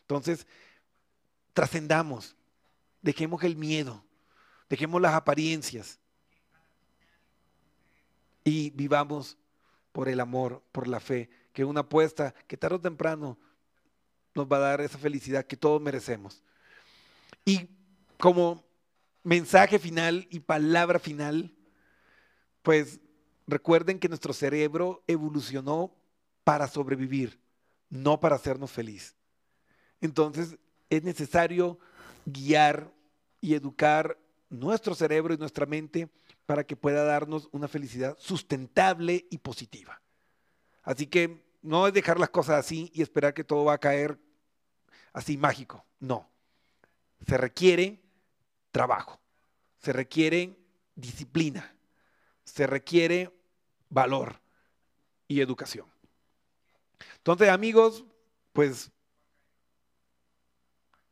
Entonces, 0.00 0.46
trascendamos, 1.52 2.36
dejemos 3.02 3.42
el 3.44 3.56
miedo, 3.56 4.04
dejemos 4.68 5.00
las 5.00 5.14
apariencias 5.14 5.98
y 8.44 8.70
vivamos 8.70 9.36
por 9.92 10.08
el 10.08 10.20
amor, 10.20 10.62
por 10.72 10.86
la 10.86 11.00
fe, 11.00 11.30
que 11.52 11.62
es 11.62 11.68
una 11.68 11.80
apuesta 11.80 12.34
que 12.46 12.56
tarde 12.56 12.76
o 12.76 12.80
temprano 12.80 13.38
nos 14.34 14.46
va 14.46 14.58
a 14.58 14.60
dar 14.60 14.80
esa 14.80 14.98
felicidad 14.98 15.46
que 15.46 15.56
todos 15.56 15.80
merecemos. 15.80 16.42
Y 17.44 17.68
como 18.18 18.64
mensaje 19.22 19.78
final 19.78 20.26
y 20.30 20.40
palabra 20.40 20.98
final, 20.98 21.54
pues 22.62 23.00
recuerden 23.46 23.98
que 23.98 24.08
nuestro 24.08 24.32
cerebro 24.32 25.02
evolucionó 25.06 25.94
para 26.46 26.68
sobrevivir, 26.68 27.40
no 27.88 28.20
para 28.20 28.36
hacernos 28.36 28.70
feliz. 28.70 29.16
Entonces 30.00 30.56
es 30.88 31.02
necesario 31.02 31.76
guiar 32.24 32.94
y 33.40 33.54
educar 33.54 34.16
nuestro 34.48 34.94
cerebro 34.94 35.34
y 35.34 35.38
nuestra 35.38 35.66
mente 35.66 36.08
para 36.46 36.62
que 36.62 36.76
pueda 36.76 37.02
darnos 37.02 37.48
una 37.50 37.66
felicidad 37.66 38.16
sustentable 38.20 39.26
y 39.28 39.38
positiva. 39.38 40.00
Así 40.84 41.08
que 41.08 41.44
no 41.62 41.88
es 41.88 41.92
dejar 41.92 42.20
las 42.20 42.30
cosas 42.30 42.64
así 42.64 42.92
y 42.94 43.02
esperar 43.02 43.34
que 43.34 43.42
todo 43.42 43.64
va 43.64 43.72
a 43.72 43.78
caer 43.78 44.16
así 45.12 45.36
mágico. 45.36 45.84
No. 45.98 46.30
Se 47.26 47.36
requiere 47.36 48.00
trabajo, 48.70 49.20
se 49.78 49.92
requiere 49.92 50.56
disciplina, 50.94 51.74
se 52.44 52.68
requiere 52.68 53.36
valor 53.88 54.40
y 55.26 55.40
educación. 55.40 55.95
Entonces, 57.18 57.48
amigos, 57.48 58.04
pues 58.52 58.90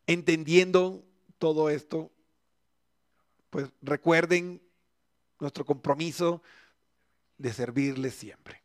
entendiendo 0.07 1.03
todo 1.39 1.70
esto, 1.70 2.11
pues 3.51 3.68
recuerden 3.82 4.62
nuestro 5.41 5.64
compromiso 5.64 6.41
de 7.39 7.53
servirles 7.53 8.14
siempre. 8.14 8.62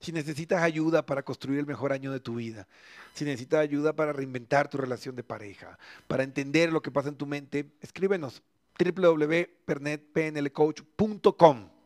Si 0.00 0.12
necesitas 0.12 0.62
ayuda 0.62 1.04
para 1.04 1.24
construir 1.24 1.58
el 1.58 1.66
mejor 1.66 1.92
año 1.92 2.12
de 2.12 2.20
tu 2.20 2.36
vida, 2.36 2.68
si 3.14 3.24
necesitas 3.24 3.58
ayuda 3.60 3.94
para 3.94 4.12
reinventar 4.12 4.68
tu 4.68 4.78
relación 4.78 5.16
de 5.16 5.24
pareja, 5.24 5.76
para 6.06 6.22
entender 6.22 6.72
lo 6.72 6.82
que 6.82 6.92
pasa 6.92 7.08
en 7.08 7.16
tu 7.16 7.26
mente, 7.26 7.72
escríbenos 7.80 8.42
www.pernetpnlcoach.com 8.78 11.77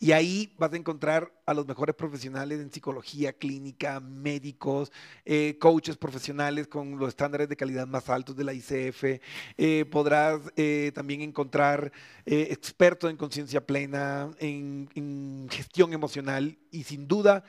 Y 0.00 0.12
ahí 0.12 0.54
vas 0.56 0.72
a 0.72 0.76
encontrar 0.76 1.32
a 1.44 1.52
los 1.52 1.66
mejores 1.66 1.96
profesionales 1.96 2.60
en 2.60 2.70
psicología 2.70 3.32
clínica, 3.32 3.98
médicos, 3.98 4.92
eh, 5.24 5.56
coaches 5.58 5.96
profesionales 5.96 6.68
con 6.68 6.98
los 6.98 7.08
estándares 7.08 7.48
de 7.48 7.56
calidad 7.56 7.86
más 7.88 8.08
altos 8.08 8.36
de 8.36 8.44
la 8.44 8.52
ICF. 8.52 9.20
Eh, 9.56 9.84
podrás 9.90 10.40
eh, 10.56 10.92
también 10.94 11.22
encontrar 11.22 11.90
expertos 12.24 13.10
en 13.10 13.16
conciencia 13.16 13.66
plena, 13.66 14.30
en, 14.38 14.88
en 14.94 15.48
gestión 15.50 15.92
emocional 15.92 16.58
y 16.70 16.84
sin 16.84 17.08
duda 17.08 17.42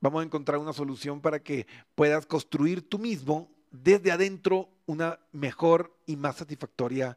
vamos 0.00 0.20
a 0.20 0.24
encontrar 0.24 0.58
una 0.58 0.72
solución 0.72 1.20
para 1.20 1.40
que 1.42 1.66
puedas 1.94 2.26
construir 2.26 2.86
tú 2.88 2.98
mismo 2.98 3.50
desde 3.70 4.10
adentro 4.10 4.68
una 4.86 5.20
mejor 5.32 5.96
y 6.06 6.16
más 6.16 6.36
satisfactoria 6.36 7.16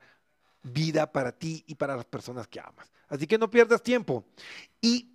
vida 0.64 1.12
para 1.12 1.32
ti 1.32 1.64
y 1.68 1.76
para 1.76 1.96
las 1.96 2.06
personas 2.06 2.48
que 2.48 2.60
amas. 2.60 2.92
Así 3.08 3.28
que 3.28 3.38
no 3.38 3.52
pierdas 3.52 3.84
tiempo. 3.84 4.26
Y 4.82 5.12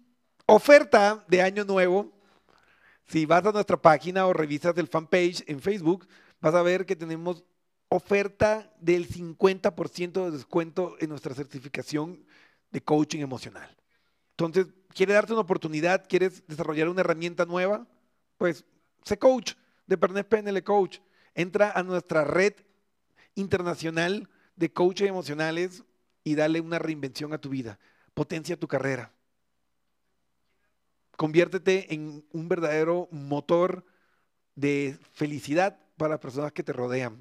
oferta 0.46 1.24
de 1.26 1.42
año 1.42 1.64
nuevo, 1.64 2.12
si 3.08 3.26
vas 3.26 3.44
a 3.44 3.52
nuestra 3.52 3.80
página 3.80 4.26
o 4.26 4.32
revisas 4.32 4.76
el 4.76 4.86
fanpage 4.86 5.42
en 5.46 5.60
Facebook, 5.60 6.06
vas 6.40 6.54
a 6.54 6.62
ver 6.62 6.86
que 6.86 6.94
tenemos 6.94 7.44
oferta 7.88 8.70
del 8.80 9.08
50% 9.08 10.24
de 10.26 10.30
descuento 10.30 10.96
en 11.00 11.08
nuestra 11.08 11.34
certificación 11.34 12.22
de 12.70 12.82
coaching 12.82 13.20
emocional. 13.20 13.74
Entonces, 14.30 14.66
¿quieres 14.94 15.14
darte 15.14 15.32
una 15.32 15.42
oportunidad? 15.42 16.04
¿Quieres 16.06 16.46
desarrollar 16.46 16.88
una 16.88 17.00
herramienta 17.00 17.46
nueva? 17.46 17.86
Pues 18.36 18.64
sé 19.04 19.18
coach 19.18 19.54
de 19.86 19.96
Pernet 19.96 20.28
PNL 20.28 20.62
Coach. 20.62 20.98
Entra 21.34 21.72
a 21.72 21.82
nuestra 21.82 22.24
red 22.24 22.52
internacional 23.34 24.28
de 24.58 24.72
coaches 24.72 25.08
emocionales 25.08 25.84
y 26.24 26.34
dale 26.34 26.60
una 26.60 26.78
reinvención 26.78 27.32
a 27.32 27.38
tu 27.38 27.48
vida. 27.48 27.78
Potencia 28.12 28.58
tu 28.58 28.66
carrera. 28.66 29.12
Conviértete 31.16 31.94
en 31.94 32.24
un 32.32 32.48
verdadero 32.48 33.08
motor 33.10 33.84
de 34.56 34.98
felicidad 35.12 35.78
para 35.96 36.10
las 36.14 36.20
personas 36.20 36.52
que 36.52 36.62
te 36.62 36.72
rodean. 36.72 37.16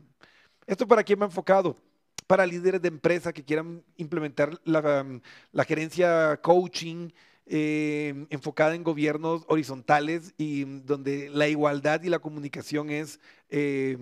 ¿Esto 0.66 0.88
para 0.88 1.04
quién 1.04 1.22
va 1.22 1.26
enfocado? 1.26 1.78
Para 2.26 2.46
líderes 2.46 2.82
de 2.82 2.90
empresa 2.90 3.32
que 3.32 3.44
quieran 3.44 3.84
implementar 3.96 4.60
la, 4.66 5.02
um, 5.02 5.22
gerencia 5.66 6.40
coaching 6.42 7.10
eh, 7.46 8.26
enfocada 8.30 8.76
en 8.76 8.84
gobiernos 8.84 9.46
horizontales 9.48 10.34
y 10.38 10.66
mm, 10.66 10.86
donde 10.86 11.30
la 11.30 11.48
igualdad 11.48 12.02
y 12.04 12.10
la 12.10 12.20
comunicación 12.20 12.90
es 12.90 13.20
eh, 13.50 13.98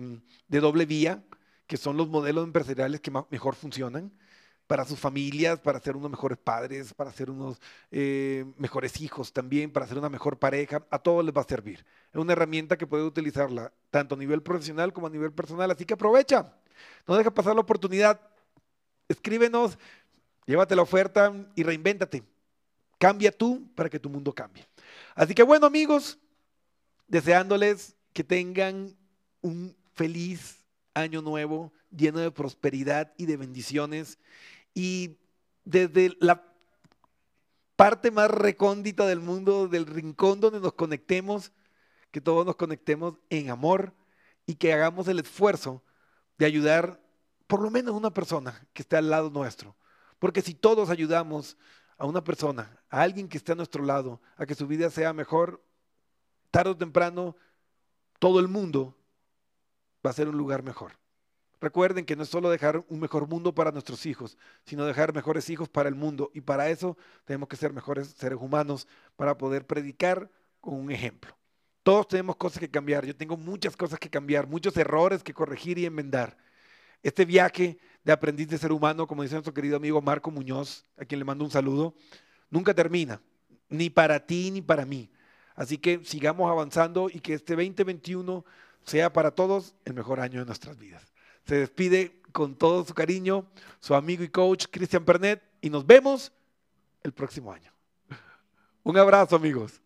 de 0.48 0.60
doble 0.60 0.84
vía, 0.86 1.22
que 1.66 1.76
son 1.76 1.96
los 1.96 2.08
modelos 2.08 2.44
empresariales 2.44 3.00
que 3.00 3.12
mejor 3.30 3.54
funcionan 3.54 4.12
para 4.66 4.84
sus 4.84 4.98
familias, 4.98 5.60
para 5.60 5.80
ser 5.80 5.96
unos 5.96 6.10
mejores 6.10 6.38
padres, 6.38 6.92
para 6.92 7.12
ser 7.12 7.30
unos 7.30 7.60
eh, 7.90 8.44
mejores 8.58 9.00
hijos 9.00 9.32
también, 9.32 9.70
para 9.70 9.86
ser 9.86 9.98
una 9.98 10.08
mejor 10.08 10.38
pareja, 10.38 10.84
a 10.90 10.98
todos 10.98 11.24
les 11.24 11.34
va 11.34 11.42
a 11.42 11.44
servir. 11.44 11.84
Es 12.12 12.20
una 12.20 12.32
herramienta 12.32 12.76
que 12.76 12.86
puede 12.86 13.04
utilizarla 13.04 13.72
tanto 13.90 14.16
a 14.16 14.18
nivel 14.18 14.42
profesional 14.42 14.92
como 14.92 15.06
a 15.06 15.10
nivel 15.10 15.32
personal, 15.32 15.70
así 15.70 15.84
que 15.84 15.94
aprovecha, 15.94 16.52
no 17.06 17.16
deja 17.16 17.30
pasar 17.30 17.54
la 17.54 17.60
oportunidad, 17.60 18.20
escríbenos, 19.08 19.78
llévate 20.46 20.74
la 20.74 20.82
oferta 20.82 21.32
y 21.54 21.62
reinvéntate. 21.62 22.24
Cambia 22.98 23.30
tú 23.30 23.68
para 23.74 23.90
que 23.90 24.00
tu 24.00 24.08
mundo 24.08 24.32
cambie. 24.32 24.66
Así 25.14 25.34
que 25.34 25.42
bueno 25.42 25.66
amigos, 25.66 26.18
deseándoles 27.06 27.94
que 28.12 28.24
tengan 28.24 28.96
un 29.42 29.76
feliz 29.94 30.65
año 30.96 31.22
nuevo 31.22 31.72
lleno 31.94 32.18
de 32.18 32.30
prosperidad 32.30 33.12
y 33.16 33.26
de 33.26 33.36
bendiciones. 33.36 34.18
Y 34.74 35.18
desde 35.64 36.16
la 36.18 36.42
parte 37.76 38.10
más 38.10 38.30
recóndita 38.30 39.06
del 39.06 39.20
mundo, 39.20 39.68
del 39.68 39.86
rincón 39.86 40.40
donde 40.40 40.60
nos 40.60 40.72
conectemos, 40.72 41.52
que 42.10 42.20
todos 42.20 42.46
nos 42.46 42.56
conectemos 42.56 43.14
en 43.28 43.50
amor 43.50 43.92
y 44.46 44.54
que 44.54 44.72
hagamos 44.72 45.06
el 45.08 45.18
esfuerzo 45.18 45.82
de 46.38 46.46
ayudar 46.46 47.00
por 47.46 47.60
lo 47.60 47.70
menos 47.70 47.94
una 47.94 48.10
persona 48.10 48.66
que 48.72 48.82
esté 48.82 48.96
al 48.96 49.10
lado 49.10 49.30
nuestro. 49.30 49.76
Porque 50.18 50.40
si 50.40 50.54
todos 50.54 50.88
ayudamos 50.88 51.58
a 51.98 52.06
una 52.06 52.24
persona, 52.24 52.80
a 52.88 53.02
alguien 53.02 53.28
que 53.28 53.36
esté 53.36 53.52
a 53.52 53.56
nuestro 53.56 53.84
lado, 53.84 54.20
a 54.36 54.46
que 54.46 54.54
su 54.54 54.66
vida 54.66 54.88
sea 54.88 55.12
mejor, 55.12 55.62
tarde 56.50 56.70
o 56.70 56.76
temprano, 56.76 57.36
todo 58.18 58.40
el 58.40 58.48
mundo 58.48 58.95
va 60.06 60.10
a 60.10 60.14
ser 60.14 60.28
un 60.28 60.38
lugar 60.38 60.62
mejor. 60.62 60.92
Recuerden 61.60 62.04
que 62.04 62.16
no 62.16 62.22
es 62.22 62.28
solo 62.28 62.50
dejar 62.50 62.84
un 62.88 63.00
mejor 63.00 63.26
mundo 63.28 63.54
para 63.54 63.72
nuestros 63.72 64.06
hijos, 64.06 64.36
sino 64.64 64.84
dejar 64.84 65.14
mejores 65.14 65.48
hijos 65.50 65.68
para 65.68 65.88
el 65.88 65.94
mundo. 65.94 66.30
Y 66.34 66.42
para 66.42 66.68
eso 66.68 66.96
tenemos 67.24 67.48
que 67.48 67.56
ser 67.56 67.72
mejores 67.72 68.08
seres 68.08 68.38
humanos 68.40 68.86
para 69.16 69.36
poder 69.38 69.66
predicar 69.66 70.30
con 70.60 70.74
un 70.74 70.90
ejemplo. 70.90 71.36
Todos 71.82 72.08
tenemos 72.08 72.36
cosas 72.36 72.60
que 72.60 72.70
cambiar. 72.70 73.06
Yo 73.06 73.16
tengo 73.16 73.36
muchas 73.36 73.76
cosas 73.76 73.98
que 73.98 74.10
cambiar, 74.10 74.46
muchos 74.46 74.76
errores 74.76 75.22
que 75.22 75.32
corregir 75.32 75.78
y 75.78 75.86
enmendar. 75.86 76.36
Este 77.02 77.24
viaje 77.24 77.78
de 78.04 78.12
aprendiz 78.12 78.48
de 78.48 78.58
ser 78.58 78.72
humano, 78.72 79.06
como 79.06 79.22
dice 79.22 79.34
nuestro 79.34 79.54
querido 79.54 79.76
amigo 79.76 80.02
Marco 80.02 80.30
Muñoz, 80.30 80.84
a 80.96 81.04
quien 81.04 81.18
le 81.20 81.24
mando 81.24 81.44
un 81.44 81.50
saludo, 81.50 81.94
nunca 82.50 82.74
termina, 82.74 83.20
ni 83.68 83.88
para 83.88 84.26
ti 84.26 84.50
ni 84.50 84.60
para 84.60 84.84
mí. 84.84 85.10
Así 85.54 85.78
que 85.78 86.04
sigamos 86.04 86.50
avanzando 86.50 87.08
y 87.10 87.20
que 87.20 87.34
este 87.34 87.54
2021 87.54 88.44
sea 88.86 89.12
para 89.12 89.32
todos 89.32 89.74
el 89.84 89.94
mejor 89.94 90.20
año 90.20 90.40
de 90.40 90.46
nuestras 90.46 90.78
vidas. 90.78 91.12
Se 91.44 91.56
despide 91.56 92.22
con 92.32 92.54
todo 92.54 92.84
su 92.84 92.94
cariño 92.94 93.46
su 93.80 93.94
amigo 93.94 94.22
y 94.22 94.28
coach 94.28 94.66
Cristian 94.70 95.04
Pernet 95.04 95.42
y 95.60 95.70
nos 95.70 95.86
vemos 95.86 96.32
el 97.02 97.12
próximo 97.12 97.52
año. 97.52 97.72
Un 98.82 98.96
abrazo 98.96 99.36
amigos. 99.36 99.80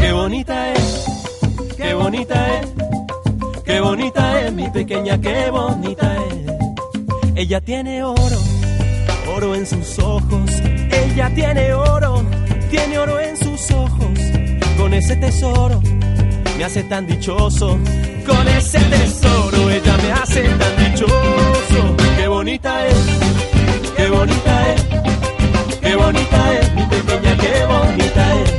Qué 0.00 0.12
bonita 0.12 0.72
es, 0.72 1.11
qué 1.82 1.94
bonita 1.94 2.58
es, 2.58 2.66
qué 3.64 3.80
bonita 3.80 4.40
es 4.40 4.52
mi 4.52 4.68
pequeña, 4.70 5.20
qué 5.20 5.50
bonita 5.50 6.16
es. 6.16 6.32
Ella 7.34 7.60
tiene 7.60 8.02
oro, 8.04 8.38
oro 9.34 9.54
en 9.54 9.66
sus 9.66 9.98
ojos. 9.98 10.50
Ella 10.90 11.30
tiene 11.34 11.74
oro, 11.74 12.22
tiene 12.70 12.98
oro 12.98 13.18
en 13.18 13.36
sus 13.36 13.70
ojos. 13.72 14.18
Con 14.76 14.94
ese 14.94 15.16
tesoro 15.16 15.80
me 16.56 16.64
hace 16.64 16.84
tan 16.84 17.06
dichoso. 17.06 17.78
Con 18.26 18.48
ese 18.48 18.78
tesoro 18.78 19.70
ella 19.70 19.96
me 19.96 20.12
hace 20.12 20.42
tan 20.42 20.76
dichoso. 20.84 21.96
Qué 22.16 22.28
bonita 22.28 22.86
es, 22.86 23.06
qué 23.96 24.08
bonita 24.08 24.74
es, 24.74 24.82
qué 25.80 25.96
bonita 25.96 26.58
es 26.58 26.74
mi 26.74 26.82
pequeña, 26.86 27.36
qué 27.36 27.64
bonita 27.66 28.34
es. 28.42 28.51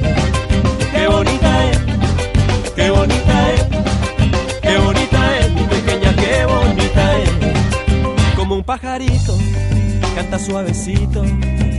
Canta 10.23 10.39
suavecito, 10.39 11.23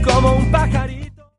como 0.03 0.35
un 0.35 0.51
pajarito. 0.51 1.04